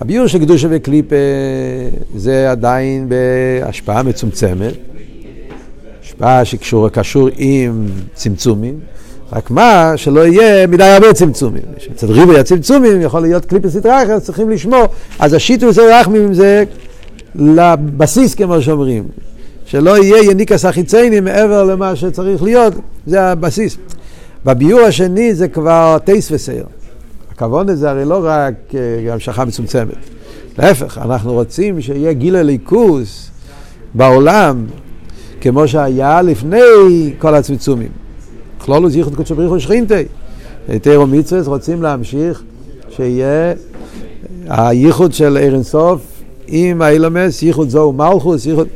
הביור 0.00 0.26
של 0.26 0.38
קדושה 0.38 0.68
וקליפה 0.70 1.16
זה 2.16 2.50
עדיין 2.50 3.08
בהשפעה 3.08 4.02
מצומצמת, 4.02 4.74
השפעה 6.02 6.44
שקשור 6.44 6.88
עם 7.36 7.86
צמצומים, 8.14 8.80
רק 9.32 9.50
מה, 9.50 9.92
שלא 9.96 10.26
יהיה 10.26 10.66
מדי 10.66 10.84
הרבה 10.84 11.12
צמצומים. 11.12 11.62
מצד 11.90 12.10
ריבוי 12.10 12.38
הצמצומים 12.38 13.00
יכול 13.00 13.22
להיות 13.22 13.44
קליפה 13.44 13.70
סטרה 13.70 14.02
אחרת, 14.02 14.22
צריכים 14.22 14.50
לשמור. 14.50 14.84
אז 15.18 15.34
השיטו 15.34 15.72
זה 15.72 16.00
רחמים 16.00 16.34
זה 16.34 16.64
לבסיס, 17.34 18.34
כמו 18.34 18.62
שאומרים. 18.62 19.04
שלא 19.66 19.98
יהיה 19.98 20.30
יניקס 20.30 20.64
החיציינים 20.64 21.24
מעבר 21.24 21.64
למה 21.64 21.96
שצריך 21.96 22.42
להיות, 22.42 22.74
זה 23.06 23.22
הבסיס. 23.22 23.76
בביור 24.44 24.80
השני 24.80 25.34
זה 25.34 25.48
כבר 25.48 25.96
טייס 26.04 26.28
וסייר. 26.32 26.64
הכוון 27.38 27.68
הזה 27.68 27.90
הרי 27.90 28.04
לא 28.04 28.20
רק 28.22 28.54
אה, 28.74 29.12
המשכה 29.12 29.44
מצומצמת. 29.44 29.96
להפך, 30.58 30.98
אנחנו 30.98 31.32
רוצים 31.32 31.80
שיהיה 31.80 32.12
גיל 32.12 32.36
הליכוס 32.36 33.30
בעולם 33.94 34.66
כמו 35.40 35.68
שהיה 35.68 36.22
לפני 36.22 36.60
כל 37.18 37.34
הצמצומים. 37.34 37.88
כלולוס 38.58 38.94
ייחוד 38.94 39.14
קודשו 39.14 39.34
בריחו 39.34 39.60
שכינתי. 39.60 40.04
תירו 40.82 41.06
מצווה 41.06 41.42
רוצים 41.46 41.82
להמשיך 41.82 42.42
שיהיה 42.90 43.52
הייחוד 44.48 45.12
של 45.12 45.24
ערן 45.24 45.36
אירנסוף 45.36 46.00
עם 46.46 46.82
האילומס, 46.82 47.42
ייחוד 47.42 47.70
זו 47.70 47.78
ומלכוס, 47.78 48.46
ייחוד... 48.46 48.68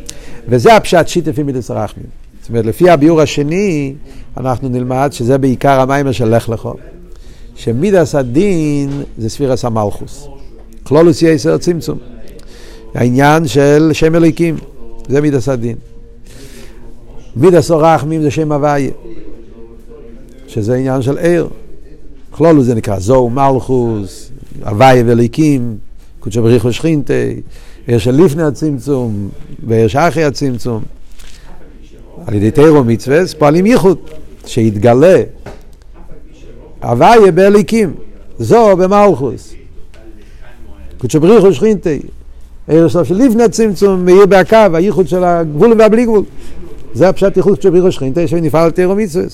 וזה 0.48 0.76
הפשט 0.76 1.08
שיתפים 1.08 1.46
מידס 1.46 1.70
הרחמים. 1.70 2.06
זאת 2.40 2.48
אומרת, 2.48 2.66
לפי 2.66 2.90
הביאור 2.90 3.20
השני, 3.20 3.94
אנחנו 4.36 4.68
נלמד 4.68 5.08
שזה 5.12 5.38
בעיקר 5.38 5.80
המיימר 5.80 6.12
של 6.12 6.36
לך 6.36 6.48
לכו. 6.48 6.74
שמידס 7.56 8.14
הדין 8.14 9.02
זה 9.18 9.30
ספירס 9.30 9.64
המלכוס. 9.64 10.28
כלולוס 10.82 11.22
יסר 11.22 11.58
צמצום. 11.58 11.98
העניין 12.94 13.48
של 13.48 13.90
שם 13.92 14.14
אליקים, 14.14 14.56
זה 15.08 15.20
מידס 15.20 15.48
הדין. 15.48 15.76
מידס 17.36 17.70
הרחמים 17.70 18.22
זה 18.22 18.30
שם 18.30 18.52
הוויה. 18.52 18.90
שזה 20.46 20.74
עניין 20.74 21.02
של 21.02 21.18
עיר. 21.18 21.48
כלולוס 22.30 22.66
זה 22.66 22.74
נקרא 22.74 22.98
זו 22.98 23.28
מלכוס, 23.28 24.30
הוויה 24.64 25.02
וליקים, 25.06 25.76
קודשו 26.20 26.42
בריחו 26.42 26.72
שכינתי, 26.72 27.40
עיר 27.86 27.98
של 27.98 28.24
לפני 28.24 28.42
הצמצום 28.42 29.28
ועיר 29.66 29.88
שאחרי 29.88 30.24
הצמצום. 30.24 30.82
על 32.26 32.34
ידי 32.34 32.50
תירו 32.50 32.84
מצווה 32.84 33.18
פועלים 33.38 33.66
ייחוד, 33.66 33.98
שיתגלה 34.46 35.22
הוויה 36.82 37.32
באליקים, 37.32 37.94
זו 38.38 38.76
במלכוס. 38.76 39.54
קודשו 40.98 41.20
בריחו 41.20 41.52
שכינתי, 41.52 42.00
עיר 42.68 42.88
של 42.88 43.14
לפני 43.14 43.42
הצמצום, 43.42 44.04
מאיר 44.04 44.26
בהקו, 44.26 44.56
הייחוד 44.74 45.08
של 45.08 45.24
הגבול 45.24 45.74
והבלי 45.78 46.04
גבול. 46.04 46.24
זה 46.94 47.08
הפשט 47.08 47.36
ייחוד 47.36 47.62
של 47.62 47.70
בירו 47.70 47.92
שכינתה 47.92 48.26
שנפעל 48.26 48.64
על 48.64 48.70
תירו 48.70 48.94
מצווה. 48.94 49.24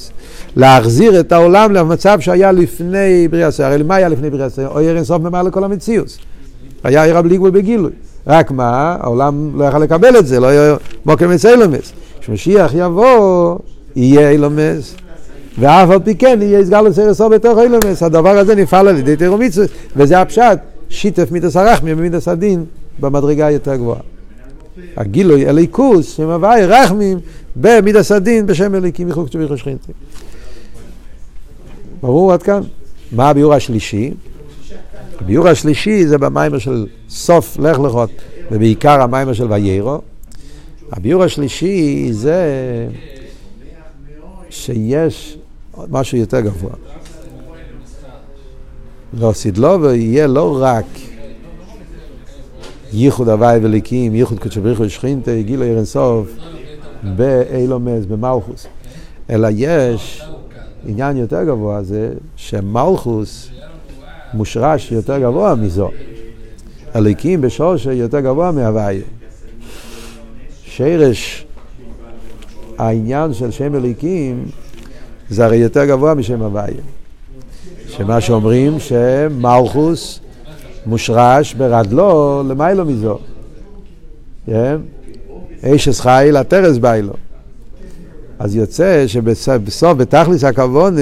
להחזיר 0.56 1.20
את 1.20 1.32
העולם 1.32 1.72
למצב 1.72 2.20
שהיה 2.20 2.52
לפני 2.52 3.28
בריאה 3.28 3.50
סער. 3.50 3.72
הרי 3.72 3.82
מה 3.82 3.94
היה 3.94 4.08
לפני 4.08 4.30
בריאה 4.30 4.50
סער? 4.50 4.68
אוי 4.68 4.88
אין 4.88 5.04
סוף 5.04 5.22
ממעל 5.22 5.46
לכל 5.46 5.64
המציאות. 5.64 6.18
היה 6.84 7.04
עיר 7.04 7.18
הבלי 7.18 7.36
גבול 7.36 7.50
בגילוי. 7.50 7.90
רק 8.26 8.50
מה, 8.50 8.96
העולם 9.00 9.50
לא 9.54 9.64
יכל 9.64 9.78
לקבל 9.78 10.18
את 10.18 10.26
זה, 10.26 10.40
לא 10.40 10.46
היה 10.46 10.76
מוקם 11.06 11.30
אצל 11.30 11.48
אילומס. 11.48 11.92
כשמשיח 12.20 12.72
יבוא, 12.74 13.58
יהיה 13.96 14.30
אילומס. 14.30 14.94
ואף 15.58 15.90
על 15.90 15.98
פי 16.04 16.14
כן 16.14 16.38
יהיה 16.42 16.64
סגל 16.64 16.80
לסרסו 16.80 17.28
בתוך 17.28 17.58
אילומס. 17.58 18.02
הדבר 18.02 18.38
הזה 18.38 18.54
נפעל 18.54 18.88
על 18.88 18.96
ידי 18.96 19.16
תירו 19.16 19.38
מצווה. 19.38 19.66
וזה 19.96 20.20
הפשט, 20.20 20.58
שיתף 20.88 21.30
מידס 21.30 21.56
הרחמי 21.56 21.92
ומידס 21.92 22.28
הדין 22.28 22.64
במדרגה 23.00 23.50
יותר 23.50 23.76
גבוהה. 23.76 24.00
הגילוי 24.96 25.48
אליקוס, 25.48 26.16
שם 26.16 26.30
הוואי, 26.30 26.66
רחמים, 26.66 27.18
במידס 27.56 28.12
הדין 28.12 28.46
בשם 28.46 28.74
אליקים 28.74 29.08
מחוק 29.08 29.28
צבי 29.28 29.48
חושכינתי. 29.48 29.92
ברור 32.02 32.32
עד 32.32 32.42
כאן? 32.42 32.60
מה 33.12 33.28
הביאור 33.28 33.54
השלישי? 33.54 34.14
הביאור 35.20 35.48
השלישי 35.48 36.06
זה 36.06 36.18
במיימר 36.18 36.58
של 36.58 36.86
סוף 37.08 37.58
לך 37.58 37.78
לכות, 37.78 38.10
ובעיקר 38.50 39.02
המיימר 39.02 39.32
של 39.32 39.52
ויירו. 39.52 40.00
הביאור 40.92 41.24
השלישי 41.24 42.08
זה 42.12 42.44
שיש 44.50 45.38
משהו 45.90 46.18
יותר 46.18 46.40
גבוה. 46.40 46.72
לא 49.12 49.32
סדלובר 49.32 49.94
יהיה 49.94 50.26
לא 50.26 50.58
רק 50.60 50.84
ייחוד 52.92 53.28
הוואי 53.28 53.58
וליקים, 53.62 54.14
ייחוד 54.14 54.38
קודשו 54.38 54.62
בריחו 54.62 54.88
שכינתה, 54.88 55.30
גילו 55.40 55.64
ערן 55.64 55.84
סוף, 55.84 56.28
באילומס, 57.16 58.04
במלכוס. 58.04 58.66
אלא 59.30 59.48
יש 59.52 60.22
עניין 60.86 61.16
יותר 61.16 61.44
גבוה, 61.44 61.82
זה 61.82 62.12
שמלכוס 62.36 63.48
מושרש 64.34 64.92
יותר 64.92 65.18
גבוה 65.18 65.54
מזו. 65.54 65.90
הליקים 66.94 67.40
בשורש 67.40 67.86
יותר 67.86 68.20
גבוה 68.20 68.52
מהוויה. 68.52 69.02
שרש 70.64 71.46
העניין 72.78 73.34
של 73.34 73.50
שם 73.50 73.74
אליקים 73.74 74.44
זה 75.30 75.44
הרי 75.44 75.56
יותר 75.56 75.84
גבוה 75.84 76.14
משם 76.14 76.42
הוויה. 76.42 76.74
שמה 77.88 78.20
שאומרים 78.20 78.76
שמלכוס 78.80 80.20
מושרש 80.86 81.54
ברדלו 81.54 82.42
למיילו 82.48 82.84
מזו. 82.84 83.18
אש 85.62 85.88
חיל 85.88 86.36
הטרס 86.36 86.76
ביילו. 86.76 87.12
אז 88.38 88.56
יוצא 88.56 89.04
שבסוף, 89.06 89.96
בתכלס 89.96 90.44
הכוון, 90.44 90.96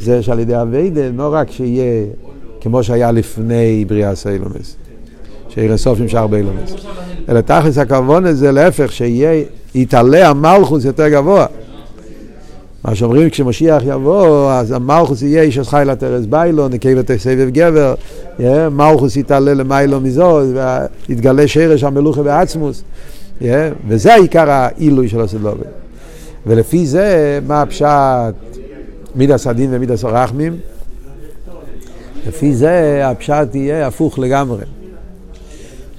זה 0.00 0.22
שעל 0.22 0.38
ידי 0.38 0.62
אביידה, 0.62 1.08
לא 1.16 1.34
רק 1.34 1.50
שיהיה 1.50 2.06
כמו 2.60 2.82
שהיה 2.82 3.10
לפני 3.10 3.84
בריאה 3.88 4.14
סיילומס, 4.14 4.76
שיהיה 5.48 5.76
סוף 5.76 6.00
נמשך 6.00 6.18
באילומס, 6.30 6.72
אלא 7.28 7.40
תכלס 7.40 7.78
הכוון 7.78 8.32
זה 8.32 8.52
להפך, 8.52 8.92
שיהיה, 8.92 9.44
יתעלה 9.74 10.28
המלכוס 10.28 10.84
יותר 10.84 11.08
גבוה. 11.08 11.46
מה 12.88 12.94
שאומרים 12.94 13.30
כשמשיח 13.30 13.82
יבוא, 13.86 14.52
אז 14.52 14.72
המלכוס 14.72 15.22
יהיה 15.22 15.42
איש 15.42 15.58
חי 15.58 15.82
לטרס 15.86 16.26
ביילו, 16.26 16.68
נקבת 16.68 17.10
סבב 17.16 17.48
גבר, 17.52 17.94
מלכוס 18.70 19.16
יתעלה 19.16 19.54
למיילו 19.54 20.00
מזו, 20.00 20.40
ויתגלה 21.08 21.48
שרש 21.48 21.84
המלוכה 21.84 22.22
בעצמוס, 22.22 22.82
וזה 23.88 24.14
העיקר 24.14 24.50
העילוי 24.50 25.08
של 25.08 25.20
הסדלובת. 25.20 25.66
ולפי 26.46 26.86
זה, 26.86 27.38
מה 27.46 27.62
הפשט 27.62 27.86
מידס 29.14 29.46
הדין 29.46 29.70
ומידס 29.72 30.04
הרחמים? 30.04 30.56
לפי 32.28 32.54
זה 32.54 33.02
הפשט 33.04 33.54
יהיה 33.54 33.86
הפוך 33.86 34.18
לגמרי. 34.18 34.64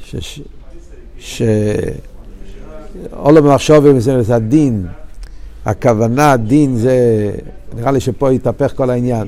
ש... 0.04 0.42
ש... 1.20 1.42
עולם 3.12 3.48
המחשוב 3.48 3.86
ומסגרת 3.86 4.30
הדין 4.30 4.86
הכוונה, 5.70 6.38
דין 6.38 6.76
זה, 6.78 7.32
נראה 7.76 7.92
לי 7.92 8.00
שפה 8.00 8.30
התהפך 8.30 8.74
כל 8.76 8.90
העניין. 8.90 9.28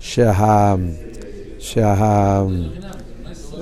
שה... 0.00 0.74
שה... 1.58 2.42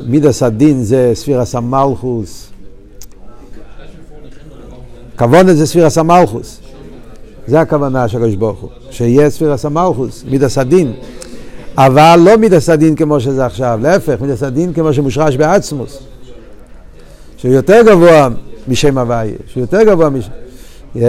מידס 0.06 0.42
הדין 0.42 0.82
זה 0.82 1.10
ספירס 1.14 1.54
המלכוס. 1.54 2.50
כוונה 5.18 5.54
זה 5.54 5.66
ספירס 5.66 5.98
המלכוס. 5.98 6.60
זה 7.46 7.60
הכוונה 7.60 8.08
של 8.08 8.18
הקדוש 8.18 8.34
ברוך 8.34 8.60
הוא, 8.60 8.70
שיהיה 8.90 9.30
ספירס 9.30 9.64
המלכוס, 9.64 10.24
מידס 10.30 10.58
הדין. 10.58 10.92
אבל 11.76 12.20
לא 12.24 12.36
מידס 12.36 12.68
הדין 12.68 12.96
כמו 12.96 13.20
שזה 13.20 13.46
עכשיו, 13.46 13.78
להפך, 13.82 14.16
מידס 14.20 14.42
הדין 14.42 14.72
כמו 14.72 14.92
שמושרש 14.92 15.36
בעצמוס. 15.36 15.98
שהוא 17.36 17.52
יותר 17.52 17.82
גבוה 17.86 18.28
משם 18.68 18.98
הוויה, 18.98 19.32
שהוא 19.46 19.60
יותר 19.60 19.82
גבוה 19.82 20.10
משם... 20.10 20.30
Yeah. 20.96 21.00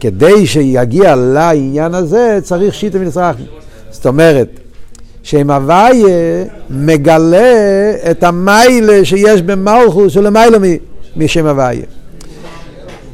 כדי 0.00 0.46
שיגיע 0.46 1.16
לעניין 1.16 1.94
הזה 1.94 2.38
צריך 2.42 2.74
שיטה 2.74 2.98
מנסרחים. 2.98 3.46
זאת 3.90 4.06
אומרת, 4.06 4.48
שם 5.22 5.50
הוויה 5.50 6.44
מגלה 6.70 7.92
את 8.10 8.22
המיילה 8.22 9.04
שיש 9.04 9.42
במלכוס 9.42 10.12
שלמיילה 10.12 10.58
משם 11.16 11.46
הוויה. 11.46 11.84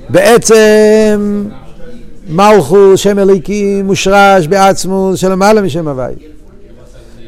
בעצם 0.09 1.45
מלכוס, 2.29 3.01
שם 3.01 3.19
אליקים, 3.19 3.87
מושרש 3.87 4.47
בעצמוס 4.47 5.21
שלמעלה 5.21 5.63
משם 5.63 5.89
הוויה. 5.89 6.17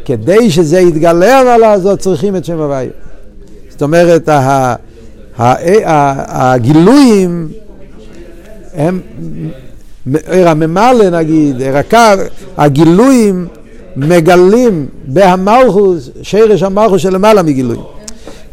כדי 0.05 0.51
שזה 0.51 0.81
יתגלה 0.81 1.41
המעלה 1.41 1.73
הזאת 1.73 1.99
צריכים 1.99 2.37
את 2.37 2.45
שם 2.45 2.59
הוויה. 2.59 2.91
זאת 3.69 3.83
אומרת, 3.83 4.29
הגילויים 5.39 7.49
הם 8.79 9.01
עיר 10.31 10.49
הממלא 10.49 11.11
נגיד, 11.11 11.61
עיר 11.61 11.77
הקר, 11.77 12.15
הגילויים 12.57 13.47
מגלים 13.97 14.87
בהמלכוס, 15.05 16.11
שרש 16.23 16.63
המלכוס 16.63 17.03
שלמעלה 17.03 17.43
מגילויים. 17.43 17.83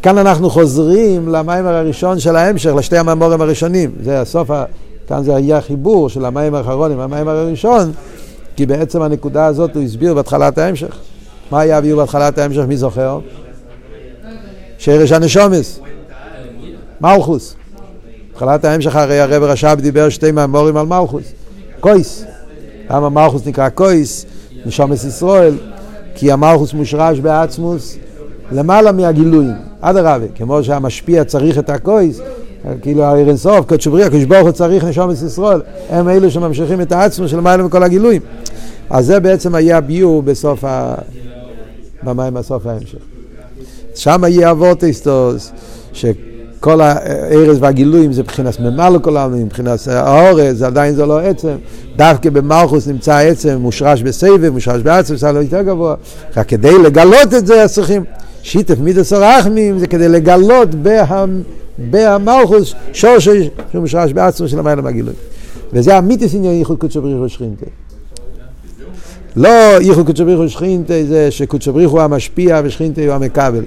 כאן 0.02 0.18
אנחנו 0.18 0.50
חוזרים 0.50 1.28
למיימר 1.28 1.74
הראשון 1.74 2.18
של 2.18 2.36
ההמשך, 2.36 2.70
לשתי 2.74 2.98
המאמורים 2.98 3.40
הראשונים. 3.40 3.90
זה 4.02 4.20
הסוף, 4.20 4.50
כאן 5.08 5.22
זה 5.22 5.36
היה 5.36 5.60
חיבור 5.60 6.08
של 6.08 6.24
המיימר 6.24 6.58
האחרון 6.58 6.92
עם 6.92 7.00
המיימר 7.00 7.36
הראשון, 7.36 7.92
כי 8.56 8.66
בעצם 8.66 9.02
הנקודה 9.02 9.46
הזאת 9.46 9.74
הוא 9.74 9.82
הסביר 9.82 10.14
בהתחלת 10.14 10.58
ההמשך. 10.58 10.96
מה 11.50 11.60
היה 11.60 11.78
הביאו 11.78 11.96
בהתחלת 11.96 12.38
ההמשך, 12.38 12.62
מי 12.68 12.76
זוכר? 12.76 13.18
שרש 14.78 15.12
הנשומס, 15.12 15.80
מלכוס. 17.00 17.54
בהתחלת 18.40 18.64
ההמשך 18.64 18.96
הרי 18.96 19.20
הרב 19.20 19.42
רש"ב 19.42 19.76
דיבר 19.80 20.08
שתי 20.08 20.32
מאמורים 20.32 20.76
על 20.76 20.86
מלכוס. 20.86 21.24
קויס. 21.80 22.24
למה 22.90 23.08
מלכוס 23.08 23.46
נקרא 23.46 23.68
קויס? 23.68 24.26
נשומס 24.66 25.04
ישראל. 25.04 25.54
כי 26.14 26.32
המלכוס 26.32 26.72
מושרש 26.72 27.18
בעצמוס 27.18 27.96
למעלה 28.52 28.92
מהגילויים. 28.92 29.54
אדרבה, 29.80 30.26
כמו 30.34 30.64
שהמשפיע 30.64 31.24
צריך 31.24 31.58
את 31.58 31.70
הקויס, 31.70 32.20
כאילו 32.82 33.14
אינסוף, 33.16 33.66
קדשו 33.66 33.90
בריא, 33.90 34.04
הקדוש 34.04 34.24
ברוך 34.24 34.42
הוא 34.42 34.52
צריך 34.52 34.84
נשומס 34.84 35.22
ישראל. 35.22 35.60
הם 35.90 36.08
אלו 36.08 36.30
שממשיכים 36.30 36.80
את 36.80 36.92
העצמוס 36.92 37.30
של 37.30 37.36
למעלה 37.36 37.62
מכל 37.62 37.82
הגילויים. 37.82 38.22
אז 38.90 39.06
זה 39.06 39.20
בעצם 39.20 39.54
היה 39.54 39.80
ביור 39.80 40.22
בסוף 40.22 40.64
ה... 40.64 40.94
במים 42.02 42.34
בסוף 42.34 42.66
ההמשך. 42.66 42.98
שם 43.94 44.22
יהיה 44.28 44.50
אבורטסטוס, 44.50 45.52
כל 46.60 46.80
הארז 46.80 47.56
והגילויים 47.60 48.12
זה 48.12 48.22
מבחינת 48.22 48.60
ממלא 48.60 48.98
כל 48.98 49.16
העלמין, 49.16 49.42
מבחינת 49.42 49.88
האורז, 49.88 50.62
עדיין 50.62 50.94
זה 50.94 51.06
לא 51.06 51.20
עצם. 51.20 51.56
דווקא 51.96 52.30
במלכוס 52.30 52.88
נמצא 52.88 53.14
העצם 53.14 53.56
מושרש 53.60 54.02
בסבב, 54.02 54.50
מושרש 54.52 54.82
בעצם, 54.82 55.14
לא 55.34 55.38
יותר 55.38 55.62
גבוה. 55.62 55.94
רק 56.36 56.48
כדי 56.48 56.78
לגלות 56.78 57.34
את 57.38 57.46
זה 57.46 57.64
צריכים 57.68 58.04
שיתף 58.42 58.78
מידס 58.80 59.12
הרחמים, 59.12 59.78
זה 59.78 59.86
כדי 59.86 60.08
לגלות 60.08 60.74
בה, 60.74 61.24
בהמלכוס 61.78 62.74
שור 62.92 63.16
שמושרש 63.72 64.12
בעצם 64.12 64.48
של 64.48 64.58
המעלה 64.58 64.82
מהגילויים. 64.82 65.18
וזה 65.72 65.96
המיתוס 65.96 66.34
עניין 66.34 66.54
ייחוד 66.54 66.78
קודשו 66.78 67.02
בריחו 67.02 67.20
ושכינתה. 67.20 67.66
לא 69.36 69.48
ייחוד 69.80 70.06
קודשו 70.06 70.24
בריחו 70.24 70.42
ושכינתה 70.42 70.94
זה 71.08 71.30
שקודשו 71.30 71.72
בריחו 71.72 72.00
המשפיע 72.00 72.60
ושכינתה 72.64 73.00
הוא 73.00 73.12
המקבל. 73.12 73.62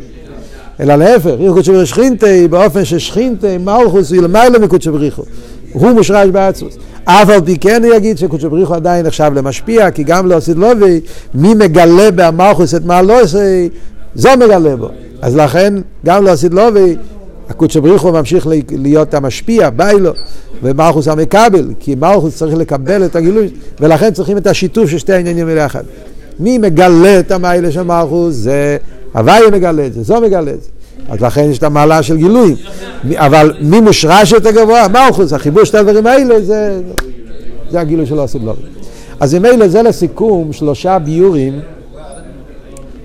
אלא 0.79 0.95
להפך, 0.95 1.25
ייחוד 1.39 1.53
קודשו 1.53 1.71
בריחו 1.71 1.83
ושכינתה 1.83 2.27
באופן 2.49 2.85
ששכינתה 2.85 3.57
מלכוס 3.57 4.11
הוא 4.11 4.23
למעלה 4.23 4.59
מקודשו 4.59 4.91
בריחו. 4.91 5.23
הוא 5.73 5.91
מושרש 5.91 6.29
בעצמוס. 6.29 6.77
אף 7.05 7.29
על 7.29 7.41
פי 7.45 7.57
כן 7.57 7.83
הוא 7.83 7.95
יגיד 7.95 8.17
שקודשו 8.17 8.49
בריחו 8.49 8.75
עדיין 8.75 9.05
נחשב 9.05 9.31
למשפיע, 9.35 9.91
כי 9.91 10.03
גם 10.03 10.27
לא 10.27 10.35
עשית 10.35 10.57
לובי, 10.57 11.01
מי 11.33 11.53
מגלה 11.53 12.11
במלכוס 12.15 12.75
את 12.75 12.85
מה 12.85 13.01
לא 13.01 13.21
עושה, 13.21 13.67
זו 14.15 14.29
מגלה 14.37 14.75
בו. 14.75 14.89
אז 15.21 15.35
לכן, 15.35 15.73
גם 16.05 16.23
לא 16.23 16.29
עשית 16.29 16.53
לובי, 16.53 16.95
הקודשו 17.49 17.81
בריחו 17.81 18.11
ממשיך 18.11 18.47
להיות 18.71 19.13
המשפיע, 19.13 19.69
ביילו, 19.69 20.11
ומלכוס 20.63 21.07
המקבל, 21.07 21.73
כי 21.79 21.95
מלכוס 21.95 22.37
צריך 22.37 22.55
לקבל 22.57 23.05
את 23.05 23.15
הגילוי, 23.15 23.49
ולכן 23.79 24.13
צריכים 24.13 24.37
את 24.37 24.47
השיתוף 24.47 24.89
של 24.89 24.97
שתי 24.97 25.13
העניינים 25.13 25.45
ביחד. 25.45 25.83
מי 26.39 26.57
מגלה 26.57 27.19
את 27.19 27.31
המיילה 27.31 27.71
של 27.71 27.83
מלכוס? 27.83 28.35
זה 28.35 28.77
הוויה 29.13 29.49
מגלה 29.51 29.85
את 29.85 29.93
זה, 29.93 30.03
זו 30.03 30.21
מגלה 30.21 30.51
את 30.51 30.61
זה. 30.61 30.69
אז 31.09 31.21
לכן 31.21 31.49
יש 31.51 31.57
את 31.57 31.63
המעלה 31.63 32.03
של 32.03 32.17
גילוי. 32.17 32.55
אבל 33.15 33.53
מי 33.61 33.79
מושרש 33.79 34.31
יותר 34.31 34.51
גבוה? 34.51 34.87
מלכוס, 34.87 35.33
החיבור 35.33 35.63
של 35.63 35.77
הדברים 35.77 36.07
האלה 36.07 36.41
זה, 36.41 36.81
זה 37.69 37.79
הגילוי 37.79 38.05
שלא 38.05 38.23
עושים 38.23 38.45
לו. 38.45 38.53
אז 39.19 39.35
אלה 39.35 39.67
זה 39.67 39.81
לסיכום 39.81 40.53
שלושה 40.53 40.99
ביורים 40.99 41.59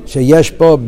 שיש 0.07 0.51
פה 0.51 0.79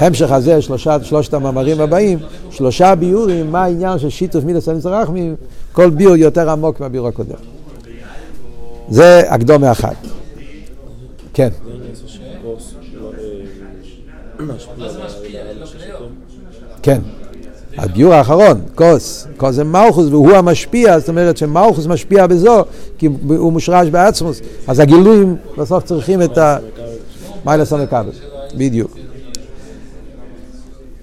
בהמשך 0.00 0.32
הזה, 0.32 0.62
שלושה, 0.62 0.96
שלושת 1.02 1.34
המאמרים 1.34 1.80
הבאים, 1.80 2.18
שלושה 2.50 2.94
ביורים, 2.94 3.52
מה 3.52 3.64
העניין 3.64 3.98
של 3.98 4.08
שיתוף 4.08 4.44
מידע 4.44 4.60
סלם 4.60 4.78
רחמים, 4.84 5.34
כל 5.72 5.90
ביור 5.90 6.16
יותר 6.16 6.50
עמוק 6.50 6.80
מהביור 6.80 7.08
הקודם. 7.08 7.36
זה 8.88 9.22
הקדומה 9.28 9.72
אחת. 9.72 9.96
כן. 11.34 11.48
כן. 16.82 17.00
הביור 17.76 18.14
האחרון, 18.14 18.60
כוס, 18.74 19.26
כוס 19.36 19.54
זה 19.54 19.64
מלכוס 19.64 20.06
והוא 20.10 20.32
המשפיע, 20.32 20.98
זאת 20.98 21.08
אומרת 21.08 21.36
שמלכוס 21.36 21.86
משפיע 21.86 22.26
בזו, 22.26 22.64
כי 22.98 23.08
הוא 23.28 23.52
מושרש 23.52 23.88
בעצמוס, 23.88 24.40
אז 24.66 24.80
הגילויים 24.80 25.36
בסוף 25.58 25.84
צריכים 25.84 26.22
את 26.22 26.38
ה... 26.38 26.56
מיילס 27.46 27.72
המקבל, 27.72 28.10
בדיוק. 28.56 28.96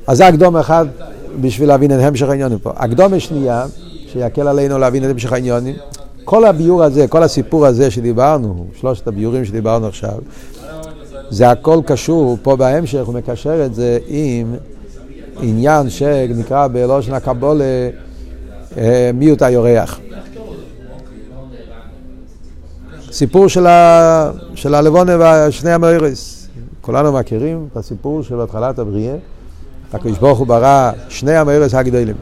אז 0.07 0.17
זה 0.17 0.27
הקדום 0.27 0.57
אחד 0.57 0.85
בשביל 1.41 1.67
להבין 1.67 1.91
את 1.91 1.99
המשך 1.99 2.29
העניונים 2.29 2.59
פה. 2.59 2.71
הקדום 2.75 3.13
השנייה, 3.13 3.65
שיקל 4.13 4.47
עלינו 4.47 4.77
להבין 4.77 5.05
את 5.05 5.09
המשך 5.09 5.31
העניונים, 5.31 5.75
כל 6.23 6.45
הביור 6.45 6.83
הזה, 6.83 7.07
כל 7.07 7.23
הסיפור 7.23 7.65
הזה 7.65 7.91
שדיברנו, 7.91 8.65
שלושת 8.79 9.07
הביורים 9.07 9.45
שדיברנו 9.45 9.87
עכשיו, 9.87 10.17
זה 11.29 11.51
הכל 11.51 11.79
קשור, 11.85 12.37
פה 12.41 12.55
בהמשך 12.55 13.05
הוא 13.05 13.13
מקשר 13.13 13.65
את 13.65 13.75
זה 13.75 13.99
עם 14.07 14.55
עניין 15.41 15.89
שנקרא 15.89 16.67
בלושן 16.67 17.13
הקבולה 17.13 17.89
אה, 18.77 19.11
מיעוט 19.13 19.41
היורח. 19.41 19.99
סיפור 23.11 23.47
של, 23.47 23.67
ה... 23.67 24.31
של 24.55 24.75
הלבונה 24.75 25.45
ושני 25.47 25.71
המאירס. 25.71 26.47
כולנו 26.81 27.13
מכירים 27.13 27.67
את 27.71 27.77
הסיפור 27.77 28.23
של 28.23 28.41
התחלת 28.41 28.79
הבריאה. 28.79 29.15
הקדוש 29.93 30.17
ברוך 30.17 30.39
הוא 30.39 30.47
ברא 30.47 30.91
שני 31.09 31.35
המאירס 31.35 31.73
הגדולים. 31.73 32.15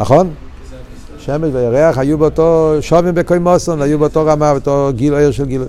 נכון? 0.00 0.30
שמש 1.18 1.50
וירח 1.52 1.98
היו 1.98 2.18
באותו, 2.18 2.76
שובים 2.80 3.14
בקוימוסון, 3.14 3.82
היו 3.82 3.98
באותו 3.98 4.26
רמה, 4.26 4.52
באותו 4.52 4.90
גיל 4.94 5.14
עיר 5.14 5.30
של 5.30 5.44
גיל. 5.44 5.62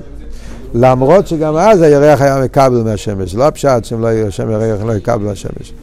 למרות 0.73 1.27
שגם 1.27 1.57
אז 1.57 1.81
הירח 1.81 2.21
היה 2.21 2.43
מקבל 2.43 2.81
מהשמש, 2.83 3.35
לא 3.35 3.47
הפשט 3.47 3.85
שהם 3.85 4.01
לא 4.01 4.07
היו, 4.07 4.27
השם 4.27 4.51
ירח 4.51 4.83
לא 4.83 4.93
יקבל 4.93 5.23
מהשמש. 5.23 5.73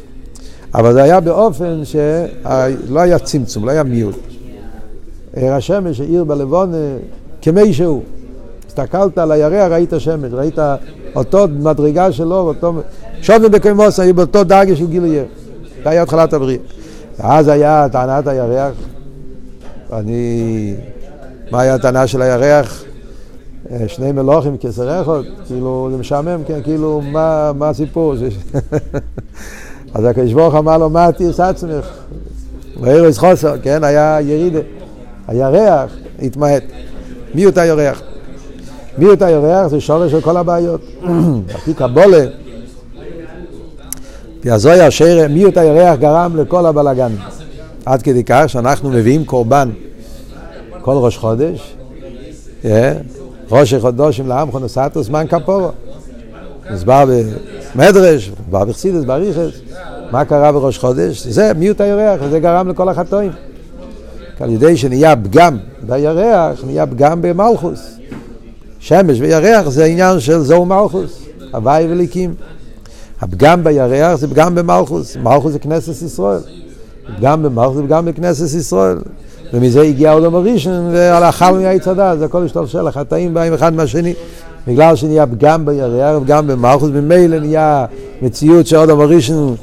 אבל 0.74 0.92
זה 0.92 1.02
היה 1.02 1.20
באופן 1.20 1.82
שלא 1.84 3.00
היה 3.00 3.18
צמצום, 3.18 3.64
לא 3.64 3.70
היה 3.70 3.82
מיעוט. 3.82 4.16
עיר 5.36 5.54
השמש 5.54 6.00
העיר 6.00 6.24
בלבון 6.24 6.72
כמי 7.42 7.72
שהוא. 7.72 8.02
הסתכלת 8.68 9.18
על 9.18 9.32
הירח, 9.32 9.72
ראית 9.72 9.92
שמש, 9.98 10.32
ראית 10.32 10.58
אותו 11.16 11.48
מדרגה 11.48 12.12
שלו, 12.12 12.36
אותו... 12.36 12.74
שובים 13.22 13.50
בקמוס 13.50 14.00
היו 14.00 14.14
באותו 14.14 14.44
דרגה 14.44 14.76
של 14.76 14.86
גיל 14.86 15.04
עיר. 15.04 15.24
זה 15.84 15.90
היה 15.90 16.02
התחלת 16.02 16.32
הבריאה. 16.32 16.58
ואז 17.18 17.48
היה 17.48 17.86
טענת 17.92 18.26
הירח, 18.26 18.72
אני... 19.92 20.74
מה 21.50 21.60
היה 21.60 21.74
הטענה 21.74 22.06
של 22.06 22.22
הירח? 22.22 22.84
שני 23.86 24.12
מלוכים 24.12 24.56
כסר 24.58 25.02
אחד, 25.02 25.22
כאילו 25.46 25.88
זה 25.92 25.96
משעמם, 25.96 26.44
כן, 26.46 26.62
כאילו 26.62 27.00
מה, 27.12 27.52
מה 27.54 27.68
הסיפור? 27.68 28.14
אז 29.94 30.04
הקדוש 30.04 30.32
ברוך 30.32 30.54
אמר 30.54 30.78
לו, 30.78 30.90
מה 30.90 31.12
תרס 31.12 31.40
עצמך? 31.40 31.86
ואירוס 32.80 33.18
חוסר, 33.18 33.54
כן, 33.62 33.84
היה 33.84 34.18
ירידה, 34.20 34.58
הירח 35.28 35.90
התמעט. 36.22 36.62
מי 37.34 37.46
אותה 37.46 37.66
ירח? 37.66 38.02
מיות 38.98 39.22
הירח 39.22 39.66
זה 39.66 39.80
שורש 39.80 40.10
של 40.10 40.20
כל 40.20 40.36
הבעיות. 40.36 40.80
לפי 41.54 41.74
קבולה, 41.74 42.24
לפי 44.38 44.50
הזויה 44.50 44.86
השיר, 44.86 45.28
מיות 45.28 45.56
הירח 45.56 45.98
גרם 45.98 46.36
לכל 46.36 46.66
הבלגן. 46.66 47.12
עד 47.86 48.02
כדי 48.02 48.24
כך 48.26 48.44
שאנחנו 48.46 48.90
מביאים 48.90 49.24
קורבן 49.24 49.70
כל 50.82 50.94
ראש 50.94 51.16
חודש, 51.16 51.74
ראש 53.50 53.74
חודשים 53.74 54.28
לעם 54.28 54.50
חונוסטוס 54.50 55.08
מן 55.08 55.26
כפורו. 55.26 55.70
מוסבר 56.70 57.04
במדרש, 57.74 58.30
מוסבר 58.30 58.64
בחסידס, 58.64 59.04
באריכס, 59.04 59.60
מה 60.10 60.24
קרה 60.24 60.52
בראש 60.52 60.78
חודש? 60.78 61.26
זה 61.26 61.52
מיעוט 61.54 61.80
הירח, 61.80 62.20
וזה 62.22 62.40
גרם 62.40 62.68
לכל 62.68 62.88
החטאים. 62.88 63.30
על 64.40 64.50
ידי 64.50 64.76
שנהיה 64.76 65.16
פגם 65.16 65.56
בירח, 65.82 66.64
נהיה 66.64 66.86
פגם 66.86 67.22
במלכוס. 67.22 67.96
שמש 68.78 69.20
וירח 69.20 69.68
זה 69.68 69.84
עניין 69.84 70.20
של 70.20 70.38
זוהו 70.38 70.66
מלכוס, 70.66 71.22
הוואי 71.52 71.86
וליקים. 71.90 72.34
הפגם 73.20 73.64
בירח 73.64 74.14
זה 74.14 74.28
פגם 74.28 74.54
במלכוס, 74.54 75.16
מלכוס 75.16 75.52
זה 75.52 75.58
כנסת 75.58 76.02
ישראל. 76.02 76.40
פגם 77.16 77.42
במלכוס 77.42 77.76
זה 77.76 77.82
פגם 77.82 78.04
בכנסת 78.04 78.56
ישראל. 78.58 78.98
ומזה 79.52 79.82
הגיע 79.82 80.10
העולם 80.10 80.34
הראשון, 80.34 80.88
ועל 80.92 81.22
האכל 81.22 81.52
מהעץ 81.52 81.88
הדת, 81.88 82.18
זה 82.18 82.24
הכל 82.24 82.44
השתלשל, 82.44 82.86
החטאים 82.86 83.34
באים 83.34 83.54
אחד 83.54 83.74
מהשני. 83.74 84.14
בגלל 84.66 84.96
שנהיה 84.96 85.26
פגם 85.26 85.66
בירח, 85.66 86.22
פגם 86.22 86.46
במלכוס, 86.46 86.90
ממילא 86.90 87.38
נהיה 87.38 87.84
מציאות 88.22 88.66
שהעולם 88.66 89.00
הראשון 89.00 89.54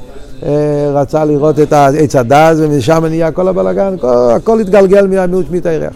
אה, 0.46 0.50
רצה 0.94 1.24
לראות 1.24 1.60
את 1.60 1.72
עץ 1.72 2.16
הדעת, 2.16 2.56
ומשם 2.60 3.04
נהיה 3.04 3.30
כל 3.30 3.48
הבלאגן, 3.48 3.94
הכל 4.36 4.60
התגלגל 4.60 5.06
מהמיעוט 5.06 5.46
שמית 5.46 5.66
הירח. 5.66 5.92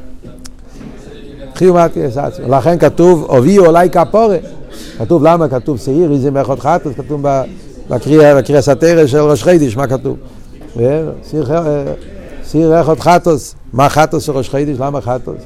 חיומת 1.54 1.96
עצמו. 2.16 2.48
לכן 2.48 2.78
כתוב, 2.78 3.26
הוביאו 3.28 3.66
אולי 3.66 3.90
כפורה. 3.90 4.36
כתוב 4.98 5.24
למה? 5.24 5.48
כתוב 5.48 5.78
שעיר 5.78 6.12
איזה 6.12 6.30
מאחות 6.30 6.60
חטוס, 6.60 6.92
כתוב 6.96 7.22
בקריאה 7.90 8.40
סתרא 8.60 9.06
של 9.06 9.18
ראש 9.18 9.42
חידיש, 9.42 9.76
מה 9.76 9.86
כתוב? 9.86 10.16
סיר 12.52 12.78
איכות 12.78 13.00
חטוס, 13.00 13.54
מה 13.72 13.88
חטוס 13.88 14.24
של 14.24 14.32
ראש 14.32 14.50
חידיש? 14.50 14.78
למה 14.80 15.00
חטוס? 15.00 15.36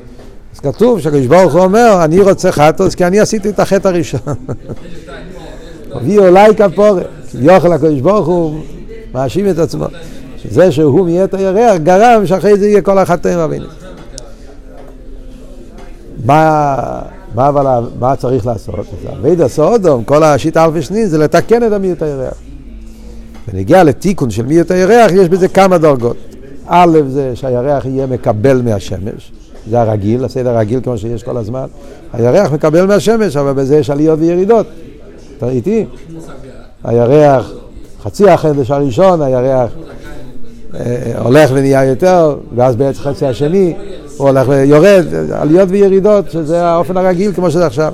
אז 0.55 0.61
כתוב 0.61 1.01
שהקדוש 1.01 1.27
ברוך 1.27 1.53
הוא 1.53 1.62
אומר, 1.62 2.01
אני 2.05 2.21
רוצה 2.21 2.53
חטוס 2.53 2.95
כי 2.95 3.05
אני 3.05 3.21
עשיתי 3.21 3.49
את 3.49 3.61
החטא 3.61 3.88
הראשון. 3.88 4.21
הביאו 5.95 6.29
אולי 6.29 6.55
כפורה. 6.57 7.03
כביכול 7.33 7.73
הקדוש 7.73 8.01
ברוך 8.01 8.27
הוא 8.27 8.61
מאשים 9.14 9.51
את 9.51 9.59
עצמו. 9.59 9.85
שזה 10.37 10.73
שהוא 10.73 11.09
את 11.25 11.35
הירח 11.35 11.77
גרם 11.77 12.27
שאחרי 12.27 12.59
זה 12.59 12.66
יהיה 12.66 12.83
כל 12.83 12.99
החטאים 12.99 13.38
רבינו. 13.38 13.66
מה, 16.25 16.77
מה, 17.35 17.49
אבל, 17.49 17.85
מה 17.99 18.16
צריך 18.16 18.47
לעשות? 18.47 18.75
אבידה 19.12 19.49
סודום, 19.49 20.05
כל 20.05 20.23
השיטה 20.25 20.64
אלפי 20.64 20.83
שנין 20.83 21.07
זה 21.07 21.19
לתקן 21.19 21.66
את 21.66 21.73
המיעוט 21.73 22.03
הירח. 22.03 22.35
ונגיע 23.49 23.85
לתיקון 23.85 24.31
של 24.31 24.47
מיעוט 24.47 24.71
הירח 24.71 25.12
יש 25.12 25.29
בזה 25.29 25.49
כמה 25.49 25.79
דרגות. 25.79 26.36
א' 26.66 26.98
זה 27.09 27.37
שהירח 27.37 27.85
יהיה 27.87 28.07
מקבל 28.07 28.62
מהשמש, 28.62 29.33
זה 29.70 29.81
הרגיל, 29.81 30.24
הסדר 30.24 30.50
הרגיל 30.50 30.81
כמו 30.83 30.98
שיש 30.98 31.22
כל 31.22 31.37
הזמן. 31.37 31.66
הירח 32.12 32.52
מקבל 32.52 32.87
מהשמש, 32.87 33.37
אבל 33.37 33.52
בזה 33.52 33.76
יש 33.76 33.90
עליות 33.90 34.18
וירידות. 34.18 34.66
אתה 35.38 35.48
איתי? 35.48 35.85
הירח 36.85 37.52
חצי 38.02 38.31
החדש 38.31 38.70
הראשון, 38.70 39.22
הירח 39.22 39.70
אה, 40.74 41.12
הולך 41.18 41.50
ונהיה 41.55 41.85
יותר, 41.85 42.37
ואז 42.57 42.76
בעצם 42.76 43.00
חצי 43.00 43.26
השני 43.26 43.74
הוא 44.16 44.29
הולך 44.29 44.48
ויורד, 44.48 45.05
עליות 45.33 45.68
וירידות, 45.70 46.31
שזה 46.31 46.64
האופן 46.64 46.96
הרגיל 46.96 47.33
כמו 47.33 47.50
שזה 47.50 47.66
עכשיו. 47.66 47.92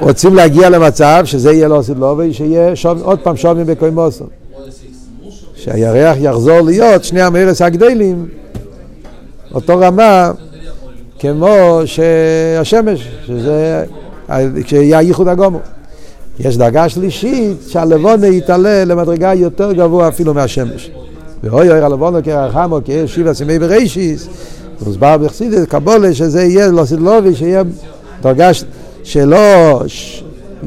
רוצים 0.00 0.34
להגיע 0.34 0.70
למצב 0.70 1.22
שזה 1.24 1.52
יהיה 1.52 1.68
לא 1.68 1.82
סדלובי, 1.82 2.32
שיהיה 2.32 2.76
שוב, 2.76 3.02
עוד 3.02 3.18
פעם 3.18 3.36
שובים 3.36 3.66
בקוימוסון. 3.66 4.39
שהירח 5.60 6.16
יחזור 6.20 6.60
להיות 6.60 7.04
שני 7.04 7.22
המרס 7.22 7.62
הגדלים, 7.62 8.26
אותו 9.54 9.78
רמה 9.78 10.30
כמו 11.18 11.80
שהשמש, 11.84 13.08
שזה, 13.26 13.84
כשיהיה 14.64 14.98
הייחוד 14.98 15.28
הגומו. 15.28 15.58
יש 16.38 16.56
דרגה 16.56 16.88
שלישית 16.88 17.56
שהלבונה 17.68 18.26
יתעלה 18.26 18.84
למדרגה 18.84 19.34
יותר 19.34 19.72
גבוה 19.72 20.08
אפילו 20.08 20.34
מהשמש. 20.34 20.90
ואוי 21.42 21.70
אוי 21.70 21.80
הלבונה 21.80 22.22
כרחמו 22.22 22.78
כאש 22.84 23.14
שבע 23.14 23.34
סימי 23.34 23.58
בראשיס, 23.58 24.28
מוסבר 24.86 25.16
בחסידת 25.16 25.68
קבולה 25.68 26.14
שזה 26.14 26.42
יהיה 26.42 26.68
לא 26.68 26.84
סדלובי, 26.84 27.34
שיהיה 27.34 27.62
דרגה 28.22 28.50
שלא 29.02 29.82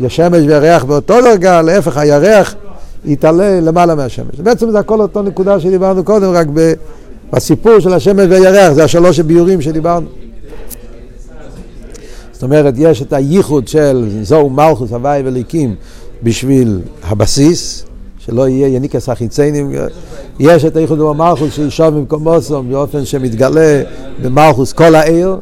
השמש 0.05 0.43
וירח 0.47 0.83
באותו 0.83 1.21
דרגה, 1.21 1.61
להפך 1.61 1.97
הירח 1.97 2.55
יתעלה 3.05 3.59
למעלה 3.59 3.95
מהשמש. 3.95 4.39
בעצם 4.39 4.71
זה 4.71 4.79
הכל 4.79 5.01
אותו 5.01 5.21
נקודה 5.21 5.59
שדיברנו 5.59 6.03
קודם, 6.03 6.31
רק 6.31 6.47
בסיפור 7.33 7.79
של 7.79 7.93
השמש 7.93 8.25
והירח, 8.29 8.73
זה 8.73 8.83
השלוש 8.83 9.19
הביורים 9.19 9.61
שדיברנו. 9.61 10.07
זאת 12.31 12.43
אומרת, 12.43 12.73
יש 12.77 13.01
את 13.01 13.13
הייחוד 13.13 13.67
של 13.67 14.09
זוהו 14.21 14.49
מלכוס, 14.49 14.91
הוואי 14.91 15.21
וליקים 15.25 15.75
בשביל 16.23 16.79
הבסיס, 17.03 17.85
שלא 18.19 18.47
יהיה 18.47 18.67
יניקס 18.67 19.09
החיציינים. 19.09 19.71
יש 20.39 20.65
את 20.65 20.75
הייחוד 20.75 20.99
במלכוס 20.99 21.53
שישוב 21.53 21.87
במקומוסום 21.87 22.69
באופן 22.69 23.05
שמתגלה 23.05 23.81
במלכוס 24.21 24.73
כל 24.73 24.95
העיר, 24.95 25.37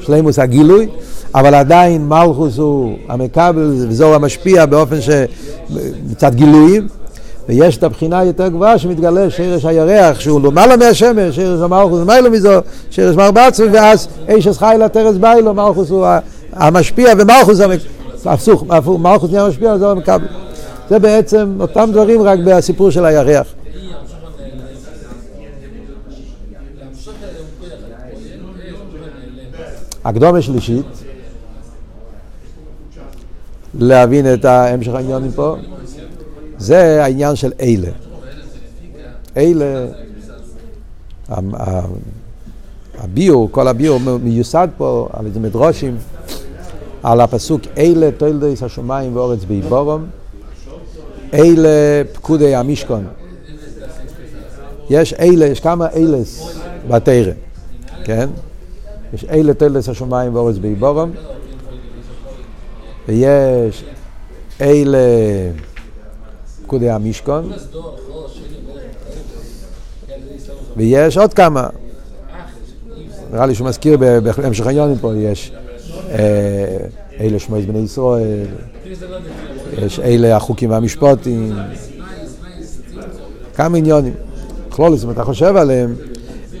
שלימוס 0.00 0.38
הגילוי, 0.38 0.88
אבל 1.34 1.54
עדיין 1.54 2.08
מלכוס 2.08 2.58
הוא 2.58 2.96
המקבל 3.08 3.74
וזוהו 3.88 4.14
המשפיע 4.14 4.66
באופן 4.66 4.96
שמצד 5.00 6.34
גילויים. 6.34 6.88
ויש 7.48 7.76
את 7.76 7.82
הבחינה 7.82 8.18
היותר 8.18 8.48
גבוהה 8.48 8.78
שמתגלה 8.78 9.30
שרש 9.30 9.64
הירח 9.64 10.20
שהוא 10.20 10.40
למעלה 10.40 10.76
מהשמש, 10.76 11.36
שרש 11.36 11.60
המלכוס 11.60 12.00
למעלה 12.00 12.30
מזו, 12.30 12.50
שרש 12.90 13.16
מרבצו, 13.16 13.64
ואז 13.72 14.08
איש 14.28 14.48
חי 14.48 14.76
תרס 14.92 15.16
ביילו, 15.16 15.54
מלכוס 15.54 15.90
הוא 15.90 16.06
המשפיע 16.52 17.12
ומלכוס 17.18 17.60
הפוך, 18.24 18.64
מלכוס 18.98 19.30
נהיה 19.30 19.48
משפיע, 19.48 19.78
זה 19.78 19.88
המקבל. 19.88 20.26
זה 20.88 20.98
בעצם 20.98 21.56
אותם 21.60 21.88
דברים 21.92 22.22
רק 22.22 22.38
בסיפור 22.44 22.90
של 22.90 23.04
הירח. 23.04 23.46
הקדומה 30.04 30.42
שלישית, 30.42 30.86
להבין 33.78 34.34
את 34.34 34.44
המשך 34.44 34.94
העניינים 34.94 35.32
פה. 35.32 35.56
זה 36.58 37.04
העניין 37.04 37.36
של 37.36 37.52
אלה. 37.60 37.90
אלה, 39.36 39.86
הביור, 42.98 43.48
כל 43.50 43.68
הביור 43.68 44.00
מיוסד 44.22 44.68
פה 44.76 45.08
על 45.12 45.26
איזה 45.26 45.40
מדרושים, 45.40 45.96
על 47.02 47.20
הפסוק 47.20 47.60
אלה 47.78 48.10
תולדס 48.16 48.62
השמיים 48.62 49.16
ואורץ 49.16 49.44
באיבורום, 49.44 50.06
אלה 51.34 52.02
פקודי 52.12 52.54
המשכון. 52.54 53.06
יש 54.90 55.14
אלה, 55.14 55.46
יש 55.46 55.60
כמה 55.60 55.86
אילס 55.94 56.58
בתרא, 56.88 57.32
כן? 58.04 58.28
יש 59.14 59.24
אלה 59.24 59.54
תולדס 59.54 59.88
השמיים 59.88 60.34
ואורץ 60.34 60.56
באיבורום, 60.56 61.10
ויש 63.08 63.84
אלה... 64.60 64.98
פקודי 66.70 66.90
המשכון. 66.90 67.52
ויש 70.76 71.16
עוד 71.16 71.34
כמה. 71.34 71.68
נראה 73.32 73.46
לי 73.46 73.54
שהוא 73.54 73.68
מזכיר 73.68 73.96
בהמשך 74.36 74.66
העניונים 74.66 74.98
פה, 74.98 75.12
יש 75.16 75.52
אה, 76.10 76.76
אלה 77.20 77.38
שמועז 77.38 77.64
בני 77.66 77.78
ישראל, 77.78 78.46
יש 79.78 80.00
אלה 80.00 80.36
החוקים 80.36 80.70
והמשפוטים, 80.70 81.52
כמה 83.54 83.78
עניונים. 83.78 84.14
כלולוס, 84.68 85.04
אם 85.04 85.10
אתה 85.10 85.24
חושב 85.24 85.56
עליהם, 85.56 85.94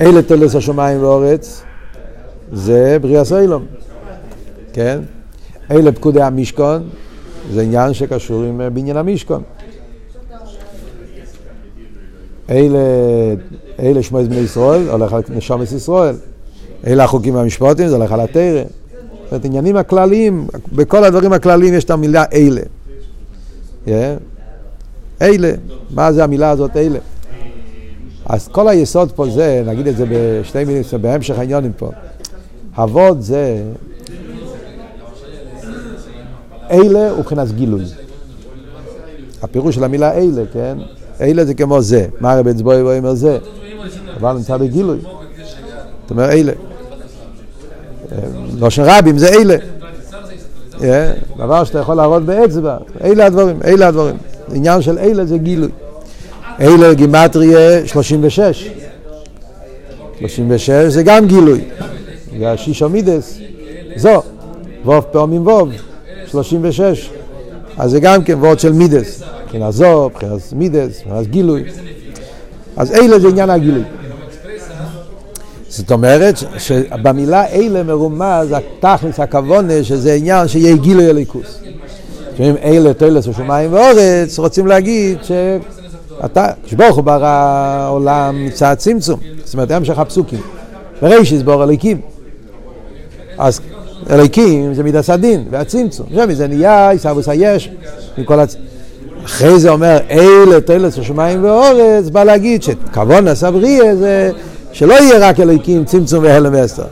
אלה 0.00 0.22
תולס 0.22 0.54
השמיים 0.54 1.02
ואורץ, 1.02 1.62
זה 2.52 2.96
בריאה 3.00 3.24
סוילום, 3.24 3.66
כן? 4.72 5.00
אלה 5.70 5.92
פקודי 5.92 6.22
המשכון, 6.22 6.88
זה 7.52 7.62
עניין 7.62 7.94
שקשור 7.94 8.42
עם 8.42 8.60
אה, 8.60 8.70
בניין 8.70 8.96
המשכון. 8.96 9.42
אלה, 12.50 12.78
אלה 13.80 14.02
שמועז 14.02 14.28
בני 14.28 14.38
ישראל, 14.38 14.88
הולך 14.88 15.12
על 15.12 15.22
נשומת 15.28 15.72
ישראל. 15.72 16.14
אלה 16.86 17.04
החוקים 17.04 17.34
והמשפטים, 17.34 17.88
זה 17.88 17.96
הולך 17.96 18.12
על 18.12 18.20
התרא. 18.20 18.62
זאת 18.62 19.32
אומרת, 19.32 19.44
עניינים 19.44 19.76
הכלליים, 19.76 20.46
בכל 20.72 21.04
הדברים 21.04 21.32
הכלליים 21.32 21.74
יש 21.74 21.84
את 21.84 21.90
המילה 21.90 22.24
אלה. 22.32 22.62
אלה, 25.22 25.52
מה 25.90 26.12
זה 26.12 26.24
המילה 26.24 26.50
הזאת 26.50 26.76
אלה? 26.76 26.98
אז 28.26 28.48
כל 28.48 28.68
היסוד 28.68 29.12
פה 29.12 29.30
זה, 29.30 29.62
נגיד 29.66 29.86
את 29.86 29.96
זה 29.96 30.04
בשתי 30.10 30.64
מילים, 30.64 30.82
בהמשך 31.00 31.38
העניונים 31.38 31.72
פה. 31.76 31.90
אבות 32.76 33.22
זה 33.22 33.62
אלה 36.70 37.10
הוא 37.10 37.18
מבחינת 37.18 37.52
גילוי. 37.52 37.84
הפירוש 39.42 39.74
של 39.74 39.84
המילה 39.84 40.12
אלה, 40.12 40.42
כן? 40.52 40.78
אלה 41.20 41.44
זה 41.44 41.54
כמו 41.54 41.82
זה. 41.82 42.06
מה 42.20 42.32
הרב 42.32 42.48
אצבוי 42.48 42.98
אומר 42.98 43.14
זה? 43.14 43.38
אבל 44.20 44.32
נמצא 44.32 44.56
בגילוי. 44.56 44.98
זאת 46.02 46.10
אומרת 46.10 46.30
אלה. 46.30 46.52
לא 48.58 48.70
של 48.70 48.82
רבים 48.82 49.18
זה 49.18 49.28
אלה. 49.28 49.56
דבר 51.36 51.64
שאתה 51.64 51.78
יכול 51.78 51.94
להראות 51.94 52.22
באצבע. 52.22 52.76
אלה 53.04 53.26
הדברים, 53.26 53.60
אלה 53.64 53.88
הדברים. 53.88 54.16
עניין 54.52 54.82
של 54.82 54.98
אלה 54.98 55.24
זה 55.24 55.38
גילוי. 55.38 55.70
אלה 56.60 56.94
גימטריה 56.94 57.86
36. 57.86 58.70
36 60.18 60.70
זה 60.70 61.02
גם 61.02 61.26
גילוי. 61.26 61.64
זה 62.38 62.50
השישו 62.50 62.88
מידס. 62.88 63.38
זו. 63.96 64.22
ווב 64.84 65.04
פעמים 65.12 65.46
ווב. 65.46 65.68
36. 66.30 67.10
אז 67.78 67.90
זה 67.90 68.00
גם 68.00 68.24
כן 68.24 68.38
וורד 68.38 68.60
של 68.60 68.72
מידס. 68.72 69.22
מבחינת 69.44 69.72
זו, 69.72 70.10
מבחינת 70.12 70.52
מידס, 70.52 71.00
מבחינת 71.06 71.26
גילוי. 71.26 71.64
אז 72.76 72.92
אלה 72.92 73.18
זה 73.18 73.28
עניין 73.28 73.50
הגילוי. 73.50 73.82
זאת 75.68 75.92
אומרת 75.92 76.34
שבמילה 76.58 77.46
אלה 77.46 77.82
מרומז 77.82 78.52
התכלס, 78.52 79.20
הכוונה, 79.20 79.84
שזה 79.84 80.14
עניין 80.14 80.48
שיהיה 80.48 80.76
גילוי 80.76 81.10
הליכוס. 81.10 81.60
כשאומרים 82.34 82.56
אלה 82.64 82.94
תולס 82.94 83.26
ושמיים 83.26 83.72
ואורץ, 83.72 84.38
רוצים 84.38 84.66
להגיד 84.66 85.18
שאתה, 85.22 86.46
כשברוך 86.64 86.96
הוא 86.96 87.04
ברא 87.04 87.26
העולם 87.26 88.46
מצד 88.46 88.74
צמצום. 88.78 89.20
זאת 89.44 89.54
אומרת, 89.54 89.70
המשך 89.70 89.98
הפסוקים. 89.98 90.40
ברישיס 91.02 91.42
בור 91.42 91.64
אליקים. 91.64 92.00
אז 93.38 93.60
אליקים 94.10 94.74
זה 94.74 94.82
מידס 94.82 95.10
הדין 95.10 95.44
והצמצום. 95.50 96.06
זה 96.32 96.46
נהיה 96.46 96.90
עיסאוויס 96.90 97.28
היש, 97.28 97.70
מכל 98.18 98.40
הצ... 98.40 98.56
אחרי 99.24 99.60
זה 99.60 99.70
אומר 99.70 99.98
אלה 100.10 100.60
תולס 100.60 100.98
ושמיים 100.98 101.44
ואורץ, 101.44 102.08
בא 102.12 102.24
להגיד 102.24 102.62
שכוון 102.62 103.28
הסבריה 103.28 103.96
זה 103.96 104.30
שלא 104.72 104.94
יהיה 104.94 105.28
רק 105.28 105.40
אלוהיקים, 105.40 105.84
צמצום 105.84 106.24
והלם 106.24 106.52
ואסתר, 106.54 106.82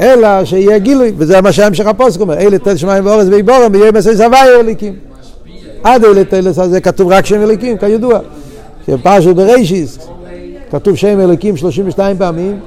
אלא 0.00 0.44
שיהיה 0.44 0.78
גילוי, 0.78 1.12
וזה 1.16 1.40
מה 1.40 1.52
שהמשך 1.52 1.86
הפוסק 1.86 2.20
אומר, 2.20 2.38
אלה 2.38 2.58
תל 2.58 2.76
שמיים 2.76 3.06
ואורץ 3.06 3.26
ואיבורם, 3.30 3.72
ויהיה 3.72 3.92
מסי 3.92 4.16
סבי 4.16 4.36
אלוהיקים. 4.60 4.94
עד 5.84 6.04
אלה 6.04 6.24
תלס 6.24 6.58
הזה 6.58 6.80
כתוב 6.80 7.12
רק 7.12 7.26
שם 7.26 7.42
אלוהיקים, 7.42 7.76
כידוע. 7.78 8.18
שפרשת 8.86 9.34
ברישיס, 9.34 9.98
כתוב 10.70 10.96
שם 10.96 11.20
אלוהיקים 11.20 11.56
32 11.56 12.18
פעמים, 12.18 12.58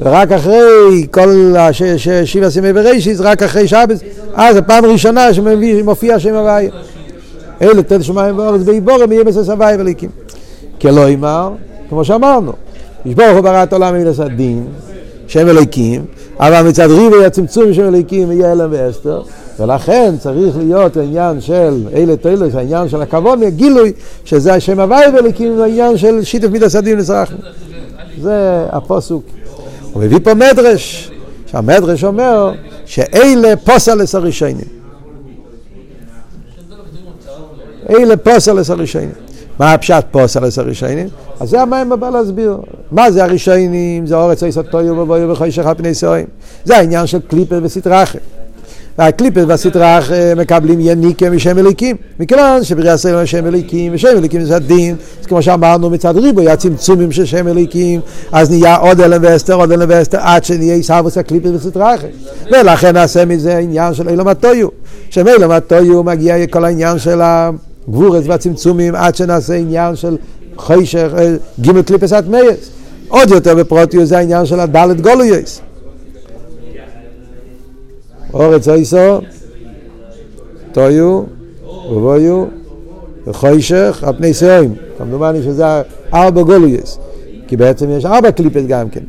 ורק 0.00 0.32
אחרי 0.32 1.06
כל 1.10 1.54
שבע 2.24 2.50
סימי 2.50 2.72
ברישיס, 2.72 3.20
רק 3.20 3.42
אחרי 3.42 3.68
שבס, 3.68 3.98
אז 4.34 4.56
הפעם 4.56 4.84
הראשונה 4.84 5.34
שמופיע 5.34 6.18
שם 6.18 6.34
הוויה. 6.34 6.70
אלה 7.62 7.82
תל 7.82 8.02
שמיים 8.02 8.38
ואורץ 8.38 8.60
ואיבורם, 8.64 9.12
יהיה 9.12 9.24
מסי 9.24 9.44
סבי 9.44 9.64
אלוהיקים. 9.64 10.10
כלא 10.80 11.08
אמר, 11.14 11.50
כמו 11.88 12.04
שאמרנו, 12.04 12.52
ישבור 13.06 13.26
הוא 13.26 13.40
ברא 13.40 13.62
את 13.62 13.72
העולם 13.72 13.94
ממידס 13.94 14.20
הדין, 14.20 14.66
שם 15.26 15.48
אלוהיקים, 15.48 16.04
אבל 16.40 16.68
מצד 16.68 16.90
ריבי 16.90 17.24
הצמצום 17.24 17.74
שם 17.74 17.82
אלוהיקים 17.82 18.32
יהיה 18.32 18.52
אלם 18.52 18.68
ואסתר, 18.72 19.22
ולכן 19.60 20.14
צריך 20.18 20.56
להיות 20.58 20.96
העניין 20.96 21.40
של 21.40 21.82
אלה 21.94 22.16
תולס, 22.16 22.54
העניין 22.54 22.88
של 22.88 23.02
הכבוד, 23.02 23.38
גילוי, 23.56 23.92
שזה 24.24 24.54
השם 24.54 24.80
הוואי 24.80 25.04
ואלוהיקים, 25.14 25.60
העניין 25.60 25.96
של 25.96 26.24
שיתף 26.24 26.48
מידס 26.48 26.76
הדין 26.76 26.98
לצרכנו. 26.98 27.38
זה 28.20 28.66
הפוסוק. 28.72 29.37
הוא 29.92 30.02
מביא 30.02 30.18
פה 30.24 30.34
מדרש, 30.34 31.10
שהמדרש 31.46 32.04
אומר 32.04 32.52
שאלה 32.86 33.56
פוסלס 33.56 34.14
הראשונים. 34.14 34.78
אלה 37.90 38.16
פוסלס 38.16 38.70
הראשונים. 38.70 39.12
מה 39.58 39.72
הפשט 39.72 40.04
פוסלס 40.10 40.58
הראשונים? 40.58 41.08
אז 41.40 41.50
זה 41.50 41.60
המים 41.60 41.92
הבא 41.92 42.10
להסביר. 42.10 42.56
מה 42.92 43.10
זה 43.10 43.24
הראשונים? 43.24 44.06
זה 44.06 44.16
אורץ 44.16 44.42
עשר 44.42 44.62
טויו 44.62 44.98
ובויו 44.98 45.30
וחוישך 45.30 45.66
על 45.66 45.74
פני 45.74 45.94
סורים. 45.94 46.26
זה 46.64 46.76
העניין 46.76 47.06
של 47.06 47.18
קליפר 47.28 47.60
וסטרחה. 47.62 48.18
והקליפר 48.98 49.44
והסטרחה 49.48 50.34
מקבלים 50.36 50.78
יניקה 50.80 51.30
משם 51.30 51.58
אליקים. 51.58 51.96
מכיוון 52.20 52.64
שבריאה 52.64 52.96
סלם 52.96 53.18
השם 53.18 53.46
אליקים, 53.46 53.94
ושם 53.94 54.08
אליקים 54.08 54.44
זה 54.44 54.56
הדין, 54.56 54.96
אז 55.20 55.26
כמו 55.26 55.42
שאמרנו 55.42 55.90
מצד 55.90 56.16
ריבו, 56.16 56.48
הצמצומים 56.48 57.12
של 57.12 57.24
שם 57.24 57.48
אליקים, 57.48 58.00
אז 58.32 58.50
נהיה 58.50 58.76
עוד 58.76 59.00
אלם 59.00 59.20
ואסתר, 59.22 59.54
עוד 59.54 59.72
אלם 59.72 59.88
ואסתר, 59.88 60.18
עד 60.20 60.44
שנהיה 60.44 60.74
עיסאוויס 60.74 61.18
הקליפר 61.18 61.52
וסטרחה. 61.54 62.06
ולכן 62.52 62.94
נעשה 62.94 63.24
מזה 63.24 63.58
עניין 63.58 63.94
של 63.94 64.08
אילום 64.08 64.28
הטויו. 64.28 64.68
שמעולם 65.10 65.50
התוהו 65.50 66.02
מגיע 66.02 66.46
כל 66.46 66.64
העניין 66.64 66.98
של 66.98 67.20
הגבורות 67.22 68.24
והצמצומים, 68.26 68.94
עד 68.94 69.14
שנעשה 69.14 69.54
עניין 69.54 69.96
של 69.96 70.16
חושך, 70.56 71.08
גימל 71.60 71.82
קליפות 71.82 72.12
הטמאות. 72.12 72.70
עוד 73.08 73.30
יותר 73.30 73.54
בפרטיות 73.54 74.08
זה 74.08 74.18
העניין 74.18 74.46
של 74.46 74.60
הדלת 74.60 75.00
גלויות. 75.00 75.60
הארץ 78.38 78.68
היתה, 78.68 79.20
תוהו, 80.72 81.22
ובוהו, 81.90 82.44
וחושך, 83.26 84.04
על 84.06 84.14
פני 84.16 84.34
תהום. 84.34 84.74
כמדומני 84.98 85.42
שזה 85.42 85.64
ארבע 86.14 86.42
גלויות. 86.42 86.98
כי 87.48 87.56
בעצם 87.56 87.90
יש 87.90 88.04
ארבע 88.04 88.30
קליפות 88.30 88.62
גם 88.68 88.88
כן. 88.88 89.00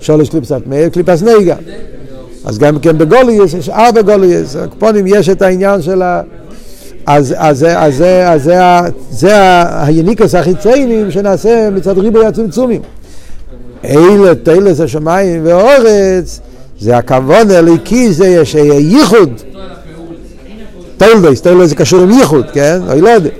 שולש 0.00 0.28
קליפס 0.28 0.52
אטמייס, 0.52 0.88
קליפס 0.88 1.22
נהיגה. 1.22 1.56
אז 2.44 2.58
גם 2.58 2.78
כן 2.78 2.98
בגולויס 2.98 3.54
יש 3.54 3.68
ארבע 3.68 4.02
גולויס. 4.02 4.56
הקפונים 4.56 5.06
יש 5.06 5.28
את 5.28 5.42
העניין 5.42 5.82
של 5.82 6.02
ה... 6.02 6.22
אז, 7.06 7.34
אז, 7.38 7.66
אז, 7.68 8.02
אז 8.26 8.42
זה, 8.42 8.60
זה 9.10 9.32
היניקוס 9.82 10.34
החיציינים 10.34 11.10
שנעשה 11.10 11.70
מצד 11.70 11.98
ריבוי 11.98 12.26
הצמצומים. 12.26 12.80
אלה 13.84 14.34
תלס 14.34 14.80
השמיים 14.80 15.40
ואורץ, 15.44 16.40
זה 16.80 16.96
הכבוד 16.96 17.50
הליקי, 17.50 18.12
זה 18.12 18.44
שיהיה 18.44 18.74
ייחוד. 18.74 19.30
תלדס, 20.96 21.40
תלדס 21.40 21.68
זה 21.68 21.74
קשור 21.74 22.00
עם 22.00 22.10
ייחוד, 22.10 22.46
כן? 22.52 22.80
אוי 22.88 23.00
לא 23.00 23.08
יודע. 23.08 23.30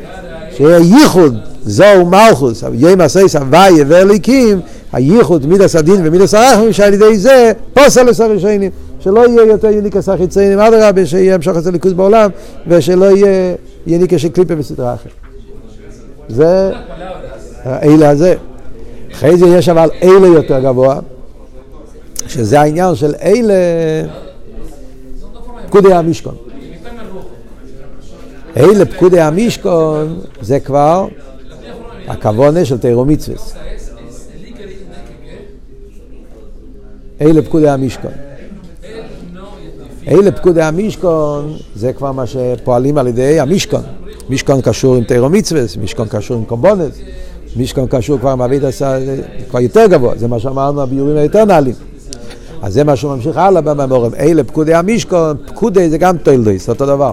ייחוד, 0.61 1.37
זוהו 1.62 2.07
מלכוס, 2.07 2.64
יהיה 2.72 2.96
מסייס 2.96 3.37
הוויה 3.37 3.85
והליקים, 3.88 4.61
הייחוד 4.92 5.46
מידס 5.46 5.77
הדין 5.77 6.01
ומידס 6.05 6.35
הרחמים, 6.35 6.72
שעל 6.72 6.94
ידי 6.94 7.18
זה 7.18 7.53
פוסלס 7.75 8.20
הראשונים. 8.20 8.70
שלא 9.01 9.27
יהיה 9.29 9.42
יותר 9.42 9.68
יניקס 9.68 10.09
החיציינים, 10.09 10.59
אדרבה, 10.59 11.07
שיהיה 11.07 11.35
המשך 11.35 11.57
עשה 11.57 11.70
ליכוז 11.70 11.92
בעולם, 11.92 12.31
ושלא 12.66 13.16
יהיה 13.16 13.55
יניקס 13.87 14.20
של 14.20 14.29
קליפה 14.29 14.55
בסדרה 14.55 14.94
אחרת. 14.94 15.12
זה 16.29 16.70
האלה 17.64 18.11
הזה. 18.11 18.35
אחרי 19.12 19.37
זה 19.37 19.46
יש 19.46 19.68
אבל 19.68 19.90
אלה 20.03 20.27
יותר 20.27 20.61
גבוה, 20.61 20.99
שזה 22.29 22.61
העניין 22.61 22.95
של 22.95 23.15
אלה 23.23 23.55
פקודי 25.67 25.95
המשכון. 25.95 26.35
אלה 28.57 28.85
פקודי 28.85 29.21
המשכון 29.21 30.21
זה 30.41 30.61
כבר 30.61 31.07
הכוונה 32.09 32.65
של 32.65 32.79
תירו 32.79 33.05
מצווה. 33.05 33.37
אלה 37.21 37.43
פקודי 37.43 37.69
המשכון. 37.69 38.11
אלה 40.09 40.33
פקודי 40.33 40.62
המשכון, 40.62 41.57
זה 41.75 41.93
כבר 41.93 42.12
מה 42.12 42.25
שפועלים 42.27 42.99
על 42.99 43.07
ידי 43.07 43.41
המשכון. 43.41 43.83
משכון 44.31 44.61
קשור 44.61 44.97
עם 44.97 45.05
תירו 45.05 45.29
מצווה, 45.29 45.62
משכון 45.83 46.09
קשור 46.09 46.37
עם 46.37 46.45
קומבונס, 46.45 46.99
משכון 47.57 47.87
קשור 47.91 48.19
כבר 48.19 48.35
מעביד 48.35 48.65
עשה, 48.65 48.99
כבר 49.51 49.61
יותר 49.61 49.87
גבוה, 49.87 50.15
זה 50.17 50.29
מה 50.29 50.41
שאמרנו 50.41 50.83
הביורים 50.83 51.17
היותר 51.17 51.45
נעלים. 51.45 51.75
אז 52.62 52.75
זה 52.75 52.85
מה 52.85 52.97
שהוא 52.97 53.14
ממשיך 53.14 53.37
הלאה 53.37 53.62
בממורים. 53.62 54.14
אלה 54.14 54.45
פקודי 54.45 54.75
המשכון, 54.75 55.37
פקודי 55.47 55.90
זה 55.90 55.99
גם 55.99 56.16
תולדויס, 56.16 56.69
אותו 56.69 56.87
דבר. 56.87 57.12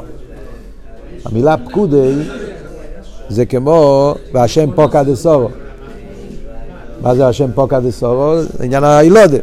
המילה 1.26 1.56
פקודי 1.58 2.14
זה 3.30 3.46
כמו 3.46 4.16
והשם 4.34 4.70
פוקא 4.76 5.04
דסורו. 5.04 5.50
מה 7.02 7.16
זה 7.16 7.28
השם 7.28 7.52
פוקא 7.56 7.80
דסורו? 7.80 8.34
עניין 8.64 8.84
הילודה. 8.84 9.38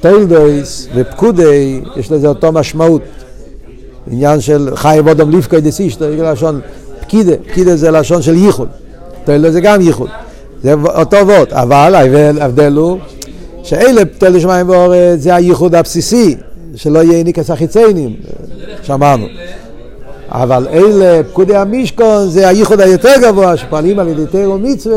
טיילדויס 0.00 0.88
ופקודי, 0.94 1.80
יש 1.96 2.12
לזה 2.12 2.28
אותו 2.28 2.52
משמעות. 2.52 3.02
עניין 4.10 4.40
של 4.40 4.70
חי 4.74 4.98
וודום 5.00 5.30
ליפקוי 5.30 5.60
דסישטו, 5.60 6.04
זה 6.16 6.22
לשון 6.32 6.60
פקידה, 7.00 7.32
פקידה 7.48 7.76
זה 7.76 7.90
לשון 7.90 8.22
של 8.22 8.34
ייחוד. 8.34 8.68
טיילדויס 9.24 9.52
זה 9.52 9.60
גם 9.60 9.80
ייחוד. 9.80 10.08
זה 10.62 10.72
אותו 10.72 11.16
ווד, 11.16 11.52
אבל 11.52 11.94
ההבדל 12.40 12.72
הוא 12.72 12.98
שאלה 13.68 14.04
פתל 14.04 14.40
שמיים 14.40 14.68
ואורץ 14.68 15.20
זה 15.20 15.34
הייחוד 15.34 15.74
הבסיסי, 15.74 16.36
שלא 16.74 16.98
יהיה 16.98 17.24
ניקס 17.24 17.50
החיציינים, 17.50 18.16
שאמרנו. 18.82 19.26
אבל 20.28 20.66
אלה 20.72 21.22
פקודי 21.30 21.56
המשכון 21.56 22.28
זה 22.28 22.48
הייחוד 22.48 22.80
היותר 22.80 23.12
גבוה 23.22 23.56
שפועלים 23.56 23.98
על 23.98 24.08
ידי 24.08 24.26
תירו 24.26 24.58
מצווה 24.58 24.96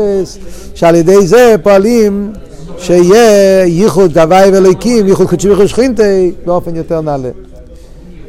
שעל 0.74 0.94
ידי 0.94 1.26
זה 1.26 1.54
פועלים 1.62 2.32
שיהיה 2.78 3.64
ייחוד 3.64 4.12
גבי 4.12 4.50
ואלוקים, 4.52 5.08
ייחוד 5.08 5.28
קודשי 5.28 5.48
וייחוד 5.48 5.66
שכינתי 5.66 6.32
באופן 6.46 6.76
יותר 6.76 7.00
נעלה. 7.00 7.30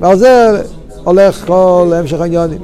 ועל 0.01 0.17
זה 0.17 0.61
הולך 1.03 1.43
כל 1.47 1.91
המשך 1.95 2.21
העניונים. 2.21 2.59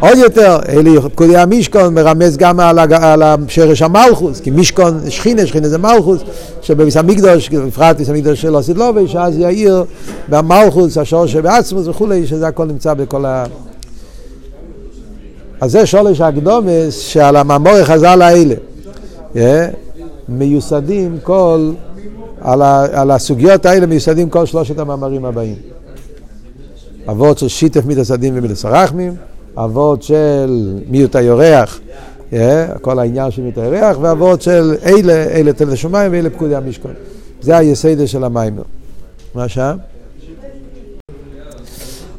עוד 0.00 0.18
יותר, 0.18 0.58
אלי 0.68 1.00
פקודי 1.00 1.36
המשכון 1.36 1.94
מרמז 1.94 2.36
גם 2.36 2.60
על, 2.60 2.78
על 2.78 3.22
שרש 3.48 3.82
המלכוס, 3.82 4.40
כי 4.40 4.50
משכון 4.50 5.00
שכינה, 5.10 5.46
שכינה 5.46 5.68
זה 5.68 5.78
מלכוס, 5.78 6.20
שבביס 6.62 6.96
המקדוש, 6.96 7.48
בפרט 7.48 7.96
ביס 7.96 8.08
המקדוש 8.08 8.42
של 8.42 8.56
אוסידלובי, 8.56 9.08
שאז 9.08 9.38
יאיר 9.38 9.84
במלכוס, 10.28 10.98
השור 10.98 11.26
שבעצמוס 11.26 11.86
וכולי, 11.88 12.26
שזה 12.26 12.48
הכל 12.48 12.64
נמצא 12.64 12.94
בכל 12.94 13.24
ה... 13.24 13.44
אז 15.60 15.72
זה 15.72 15.86
שורש 15.86 16.20
הקדומס 16.20 16.98
שעל 16.98 17.36
המאמורי 17.36 17.84
חז"ל 17.84 18.22
האלה. 18.22 18.54
Yeah, 19.34 19.38
מיוסדים 20.28 21.18
כל, 21.22 21.72
על, 22.40 22.62
ה, 22.62 22.86
על 22.92 23.10
הסוגיות 23.10 23.66
האלה 23.66 23.86
מיוסדים 23.86 24.30
כל 24.30 24.46
שלושת 24.46 24.78
המאמרים 24.78 25.24
הבאים. 25.24 25.56
אבות 27.10 27.38
של 27.38 27.48
שיתף 27.48 27.86
מידס 27.86 28.10
הדין 28.10 28.34
אבות 29.56 30.02
של 30.02 30.78
מיעוט 30.88 31.16
היורח, 31.16 31.80
yeah, 32.32 32.34
כל 32.80 32.98
העניין 32.98 33.30
של 33.30 33.42
מיעוט 33.42 33.58
היורח, 33.58 33.96
ואבות 34.00 34.42
של 34.42 34.74
אלה, 34.84 35.12
אלה 35.12 35.52
תל 35.52 35.72
השמיים 35.72 36.12
ואלה 36.12 36.30
פקודי 36.30 36.54
המשכון. 36.54 36.92
זה 37.40 37.56
היסדר 37.56 38.06
של 38.06 38.24
המיימר. 38.24 38.62
מה 39.34 39.48
שם? 39.48 39.76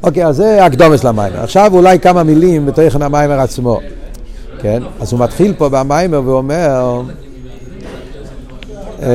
אוקיי, 0.02 0.26
אז 0.26 0.36
זה 0.36 0.64
הקדומס 0.64 1.04
למיימר. 1.04 1.40
עכשיו 1.40 1.70
אולי 1.74 1.98
כמה 1.98 2.22
מילים 2.22 2.66
בתוכן 2.66 3.02
המיימר 3.02 3.40
עצמו. 3.40 3.80
כן? 4.58 4.82
אז 5.00 5.12
הוא 5.12 5.20
מתחיל 5.20 5.54
פה 5.58 5.68
במיימר 5.68 6.22
ואומר... 6.24 7.02
אמ, 9.02 9.06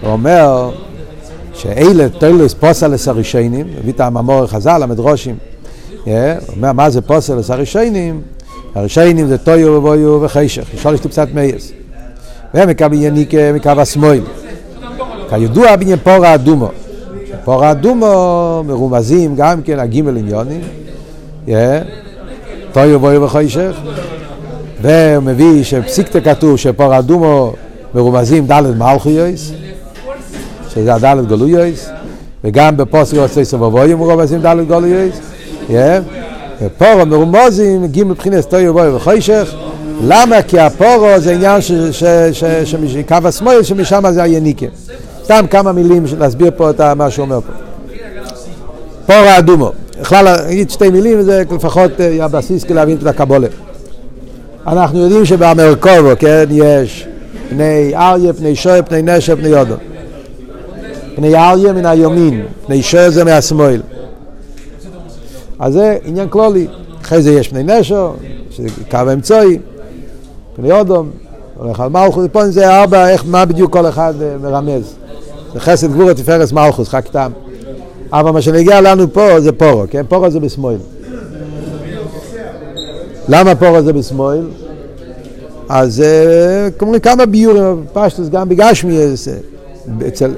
הוא 0.00 0.12
אומר 0.12 0.70
שאלה 1.64 2.08
תולס 2.08 2.54
פוסלס 2.54 3.08
הראשונים, 3.08 3.66
הביא 3.78 3.92
את 3.92 4.00
הממור 4.00 4.46
חז"ל, 4.46 4.82
המדרושים, 4.82 5.36
אומר 6.06 6.72
מה 6.72 6.90
זה 6.90 7.00
פוסלס 7.00 7.50
הראשונים? 7.50 8.20
הראשונים 8.74 9.26
זה 9.26 9.38
טויו 9.38 9.72
ובויו 9.72 10.20
וחשך, 10.22 10.64
יש 10.74 11.00
קצת 11.00 11.28
מייס. 11.34 11.72
מקבלים 12.54 13.02
יניקה 13.02 13.52
מקו 13.54 13.70
השמאל. 13.70 14.20
כידוע 15.30 15.76
בעניין 15.76 15.98
פור 15.98 16.26
האדומו. 16.26 16.68
פור 17.44 17.64
האדומו 17.64 18.62
מרומזים 18.66 19.36
גם 19.36 19.62
כן 19.62 19.78
הגימל 19.78 20.16
עניונים, 20.16 20.60
טויו 22.72 23.00
בויו 23.00 23.22
וחוישך, 23.22 23.76
והוא 24.82 25.22
מביא 25.22 25.64
שפסיקתא 25.64 26.20
כתוב 26.20 26.56
שפור 26.56 26.94
האדומו 26.94 27.52
מרומזים 27.94 28.46
ד' 28.46 28.78
מלכויוס, 28.78 29.52
שזה 30.74 30.94
הד' 30.94 31.28
גלויוס, 31.28 31.88
וגם 32.44 32.76
בפוסק 32.76 33.16
יוצאי 33.16 33.44
סבובויו 33.44 33.98
מרומזים 33.98 34.40
ד' 34.40 34.68
גלויוס, 34.68 35.16
ופורו 36.62 37.06
מרומזים 37.06 37.86
גימל 37.86 38.10
מבחינת 38.10 38.44
טויו 38.44 38.72
בויו 38.72 38.94
וחוישך, 38.94 39.54
למה? 40.02 40.42
כי 40.42 40.60
הפורו 40.60 41.08
זה 41.16 41.32
עניין 41.32 41.60
שקו 42.64 43.14
השמאל 43.24 43.62
שמשם 43.62 44.02
זה 44.10 44.22
היניקה. 44.22 44.66
סתם 45.24 45.44
כמה 45.50 45.72
מילים 45.72 46.04
להסביר 46.18 46.50
פה 46.56 46.70
את 46.70 46.80
מה 46.80 47.10
שהוא 47.10 47.24
אומר 47.24 47.40
פה. 47.40 47.52
פורה 49.06 49.38
אדומו. 49.38 49.72
בכלל, 50.00 50.36
נגיד 50.48 50.70
שתי 50.70 50.90
מילים, 50.90 51.22
זה 51.22 51.42
לפחות 51.54 52.00
אה, 52.00 52.24
הבסיס 52.24 52.64
כדי 52.64 52.74
להבין 52.74 52.96
את 53.02 53.06
הקבולה. 53.06 53.46
אנחנו 54.66 54.98
יודעים 54.98 55.24
שבאמריקובו, 55.24 56.10
כן, 56.18 56.44
יש 56.50 57.06
פני 57.50 57.92
אריה, 57.94 58.32
פני 58.32 58.56
שוי, 58.56 58.82
פני 58.82 59.02
נשר, 59.02 59.36
פני 59.36 59.48
יודו. 59.48 59.74
פני 61.16 61.36
אריה 61.36 61.72
מן 61.72 61.86
היומין, 61.86 62.46
פני 62.66 62.82
זה 63.08 63.24
מהשמאל. 63.24 63.82
אז 65.58 65.72
זה 65.72 65.98
עניין 66.04 66.28
כלולי. 66.28 66.66
אחרי 67.02 67.22
זה 67.22 67.32
יש 67.32 67.48
פני 67.48 67.62
נשר, 67.62 68.12
שזה 68.50 68.68
קו 68.90 68.98
אמצעי, 69.12 69.58
פני 70.56 70.68
יודו, 70.68 71.04
הולך 71.56 71.80
על 71.80 71.88
מלכות, 71.88 72.32
פה 72.32 72.48
זה 72.48 72.80
ארבע, 72.80 73.08
איך, 73.08 73.24
מה 73.26 73.44
בדיוק 73.44 73.72
כל 73.72 73.88
אחד 73.88 74.14
אה, 74.22 74.36
מרמז. 74.42 74.94
זה 75.54 75.60
חסד 75.60 75.92
גבור 75.92 76.12
תפארס 76.12 76.52
מלכוס, 76.52 76.88
חק 76.88 77.08
תם. 77.08 77.30
אבל 78.12 78.30
מה 78.30 78.42
שנגיע 78.42 78.80
לנו 78.80 79.12
פה 79.12 79.40
זה 79.40 79.52
פורו, 79.52 79.84
כן? 79.90 80.04
פורו 80.08 80.30
זה 80.30 80.40
בשמאל. 80.40 80.76
למה 83.28 83.54
פורו 83.54 83.82
זה 83.82 83.92
בשמאל? 83.92 84.46
אז 85.68 86.02
אומרים 86.82 87.00
כמה 87.00 87.26
ביורים, 87.26 87.84
פשטוס 87.92 88.28
גם 88.28 88.48
בגשמי, 88.48 88.98
אצל 90.08 90.30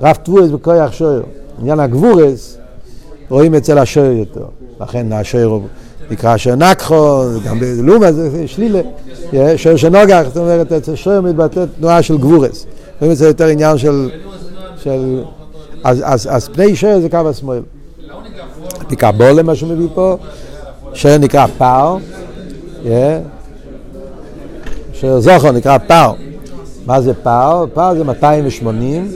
רב 0.00 0.16
טבורס 0.16 0.50
בכוח 0.50 0.92
שויר. 0.92 1.22
עניין 1.60 1.80
הגבורס 1.80 2.58
רואים 3.28 3.54
אצל 3.54 3.78
השויר 3.78 4.12
יותר. 4.12 4.44
לכן 4.80 5.12
השויר 5.12 5.60
נקרא 6.10 6.34
אשר 6.34 6.54
נקחו, 6.54 7.22
גם 7.44 7.60
בלומה 7.60 8.12
זה 8.12 8.48
שלילה, 8.48 8.80
שויר 9.56 9.76
שנוגח, 9.76 10.22
זאת 10.26 10.36
אומרת, 10.36 10.72
אצל 10.72 10.94
שויר 10.94 11.20
מתבטאת 11.20 11.68
תנועה 11.78 12.02
של 12.02 12.18
גבורס. 12.18 12.66
רואים 13.00 13.14
זה 13.14 13.26
יותר 13.26 13.46
עניין 13.46 13.78
של... 13.78 14.10
של 14.82 15.22
אז, 15.84 16.02
אז, 16.04 16.28
אז 16.30 16.48
פני 16.48 16.76
שוער 16.76 17.00
זה 17.00 17.08
קו 17.08 17.28
השמאל. 17.28 17.62
פיקבולה, 18.88 19.42
מה 19.42 19.54
שהוא 19.54 19.70
מביא 19.70 19.88
פה, 19.94 20.16
שוער 20.94 21.18
נקרא 21.18 21.46
פאו, 21.58 21.98
שוער 24.92 25.20
זוכר 25.20 25.52
נקרא 25.52 25.78
פאו. 25.78 26.14
מה 26.86 27.00
זה 27.00 27.14
פאו? 27.14 27.66
פאו 27.74 27.96
זה 27.96 28.04
280, 28.04 29.08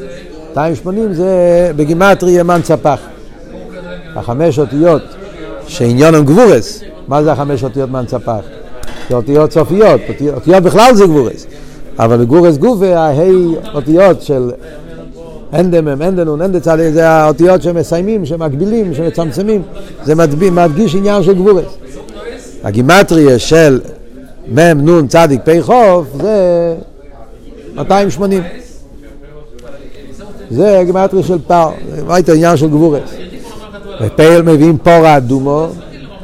280 0.50 1.12
זה 1.12 1.72
בגימטרי 1.76 2.30
ימן 2.30 2.60
צפח. 2.62 3.00
החמש 4.16 4.58
אותיות 4.58 5.02
שעניון 5.66 6.24
גבורס, 6.24 6.82
מה 7.08 7.22
זה 7.22 7.32
החמש 7.32 7.64
אותיות 7.64 7.90
מן 7.90 8.04
צפח? 8.06 8.40
זה 9.08 9.16
אותיות 9.16 9.52
סופיות, 9.52 10.00
אותיות 10.34 10.62
בכלל 10.62 10.94
זה 10.94 11.06
גבורס. 11.06 11.46
אבל 11.98 12.16
בגורס 12.16 12.56
גופה, 12.56 12.98
ההי 12.98 13.54
אותיות 13.74 14.22
של 14.22 14.50
אנדמם, 15.54 16.02
אנדנון, 16.02 16.42
אנדצל, 16.42 16.90
זה 16.92 17.08
האותיות 17.08 17.62
שמסיימים, 17.62 18.26
שמקבילים, 18.26 18.94
שמצמצמים, 18.94 19.62
זה 20.04 20.14
מדגיש 20.14 20.94
עניין 20.94 21.22
של 21.22 21.34
גבורס. 21.34 21.78
הגימטריה 22.64 23.38
של 23.38 23.80
מ' 24.54 24.90
נ' 24.90 25.06
צדיק 25.08 25.40
פ' 25.44 25.60
חוף 25.60 26.06
זה 26.22 26.74
280. 27.74 28.42
זה 30.50 30.78
הגימטריה 30.78 31.22
של 31.22 31.38
פר, 31.46 31.70
מה 32.06 32.14
הייתה 32.14 32.32
עניין 32.32 32.56
של 32.56 32.68
גבורס. 32.68 33.14
ופייל 34.02 34.42
מביאים 34.42 34.78
פור 34.78 35.16
אדומו, 35.16 35.66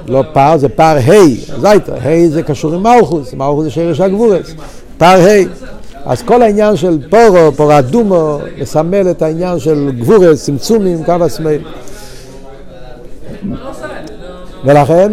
לא 0.09 0.23
פר, 0.33 0.57
זה 0.59 0.69
פר 0.69 0.97
ה', 1.07 1.69
הייתה, 1.69 1.95
ה' 1.95 2.29
זה 2.29 2.43
קשור 2.43 2.75
עם 2.75 2.83
מלכוס, 2.83 3.35
מלכוס 3.35 3.65
זה 3.65 3.71
שרש 3.71 4.01
הגבורס. 4.01 4.55
פר 4.99 5.07
ה'. 5.07 5.67
אז 6.05 6.23
כל 6.23 6.43
העניין 6.43 6.77
של 6.77 6.99
פורו, 7.11 7.53
פורו 7.57 7.79
אדומו, 7.79 8.39
מסמל 8.59 9.11
את 9.11 9.23
העניין 9.23 9.59
של 9.59 9.91
גבורס, 9.99 10.45
צמצומים, 10.45 11.05
קו 11.05 11.13
השמאל. 11.21 11.59
ולכן, 14.65 15.13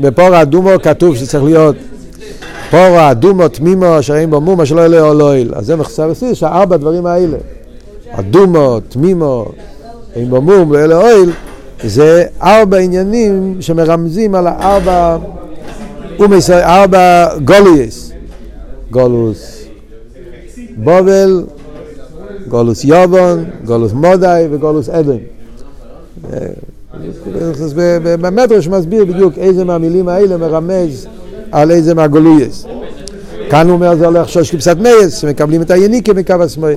בפורו 0.00 0.42
אדומו 0.42 0.70
כתוב 0.82 1.16
שצריך 1.16 1.44
להיות 1.44 1.76
פורו 2.70 2.98
אדומו 3.10 3.48
תמימו 3.48 3.98
אשר 3.98 4.16
אין 4.16 4.30
בו 4.30 4.40
מומה 4.40 4.66
שלא 4.66 5.14
לא 5.14 5.36
יל. 5.36 5.52
אז 5.54 5.66
זה 5.66 5.76
מחסר 5.76 6.06
לסיס, 6.06 6.38
שהארבע 6.38 6.76
דברים 6.76 7.06
האלה, 7.06 7.36
אדומו, 8.12 8.80
תמימו, 8.88 9.46
אין 10.14 10.30
בו 10.30 10.40
מום 10.40 10.70
ולא 10.70 11.02
אוהל, 11.02 11.30
זה 11.84 12.24
ארבע 12.42 12.78
עניינים 12.78 13.56
שמרמזים 13.60 14.34
על 14.34 14.46
הארבע, 14.46 15.16
ארבע 16.50 17.28
גולויס. 17.44 18.12
גולוס 18.90 19.64
בובל, 20.76 21.44
גולוס 22.48 22.84
יובון, 22.84 23.44
גולוס 23.64 23.92
מודאי 23.92 24.48
וגולוס 24.50 24.88
אדום. 24.88 25.18
במדרש 28.02 28.68
מסביר 28.68 29.04
בדיוק 29.04 29.38
איזה 29.38 29.64
מהמילים 29.64 30.08
האלה 30.08 30.36
מרמז 30.36 31.06
על 31.52 31.70
איזה 31.70 31.94
מהגולויס. 31.94 32.66
כאן 33.50 33.66
הוא 33.66 33.74
אומר 33.74 33.96
זה 33.96 34.06
הולך 34.06 34.28
שוש 34.28 34.50
כבשת 34.50 34.76
מייס, 34.80 35.18
שמקבלים 35.18 35.62
את 35.62 35.70
היניקה 35.70 36.12
מקו 36.12 36.34
השמאל. 36.40 36.76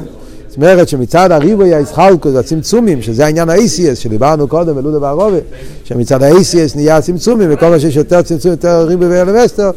זאת 0.56 0.64
אומרת 0.64 0.90
שמצד 0.90 1.32
הריבוי 1.32 1.76
הישחלקוס, 1.76 2.36
הצמצומים, 2.36 3.02
שזה 3.02 3.26
העניין 3.26 3.50
ה-ACS 3.50 3.96
שדיברנו 3.96 4.48
קודם 4.48 4.76
בלודה 4.76 5.00
בערובה, 5.00 5.38
שמצד 5.84 6.24
ה-ACS 6.24 6.76
נהיה 6.76 6.98
הצמצומים, 6.98 7.50
וכל 7.52 7.70
מה 7.70 7.80
שיש 7.80 7.96
יותר 7.96 8.22
צמצום, 8.22 8.52
יותר 8.52 8.86
ריבוי 8.88 9.08
ואלמסטר, 9.08 9.72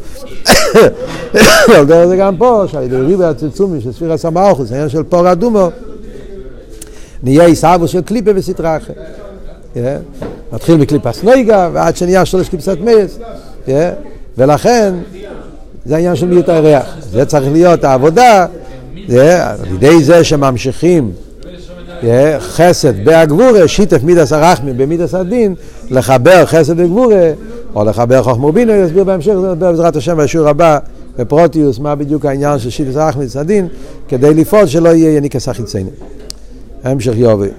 על 1.77 1.85
דרך 1.85 2.07
זה 2.07 2.17
גם 2.17 2.37
פה, 2.37 2.63
שעל 2.67 2.83
ידי 2.83 2.95
ריבוי 2.95 3.25
הצמצומים 3.25 3.81
של 3.81 3.91
ספירה 3.91 4.17
סמאוכוס, 4.17 4.71
העניין 4.71 4.89
של 4.89 5.03
פור 5.03 5.31
אדומו, 5.31 5.69
נהיה 7.23 7.45
עיסאוו 7.45 7.87
של 7.87 8.01
קליפה 8.01 8.31
וסטרה 8.35 8.77
אחרת. 8.77 8.95
מתחיל 10.53 10.77
מקליפה 10.77 11.13
סנויגה, 11.13 11.69
ועד 11.73 11.95
שנהיה 11.95 12.25
שלוש 12.25 12.49
קליפסת 12.49 12.77
מייס, 12.81 13.19
ולכן 14.37 14.93
זה 15.85 15.95
העניין 15.95 16.15
של 16.15 16.25
מיעוט 16.25 16.49
הירח. 16.49 16.95
זה 17.11 17.25
צריך 17.25 17.51
להיות 17.51 17.83
העבודה 17.83 18.45
על 19.41 19.57
ידי 19.75 20.03
זה 20.03 20.23
שממשיכים 20.23 21.11
חסד 22.39 23.05
בהגבורה, 23.05 23.67
שיתף 23.67 24.03
מידס 24.03 24.33
הרחמים 24.33 24.77
במידס 24.77 25.13
הדין, 25.13 25.55
לחבר 25.89 26.45
חסד 26.45 26.79
וגבורה, 26.79 27.31
או 27.75 27.85
לחבר 27.85 28.23
חוכמה 28.23 28.45
ובינו, 28.47 28.73
יסביר 28.73 29.03
בהמשך, 29.03 29.33
זה 29.41 29.55
בעזרת 29.55 29.95
השם 29.95 30.17
בשיעור 30.17 30.47
הבא, 30.47 30.79
בפרוטיוס, 31.17 31.79
מה 31.79 31.95
בדיוק 31.95 32.25
העניין 32.25 32.59
של 32.59 32.69
שיתף 32.69 32.95
הרחמים 32.95 33.17
במידס 33.17 33.35
הדין, 33.35 33.67
כדי 34.07 34.33
לפעול 34.33 34.65
שלא 34.67 34.89
יהיה 34.89 35.17
יניקס 35.17 35.49
החיציינים. 35.49 35.93
המשך 36.83 37.13
יובי. 37.15 37.49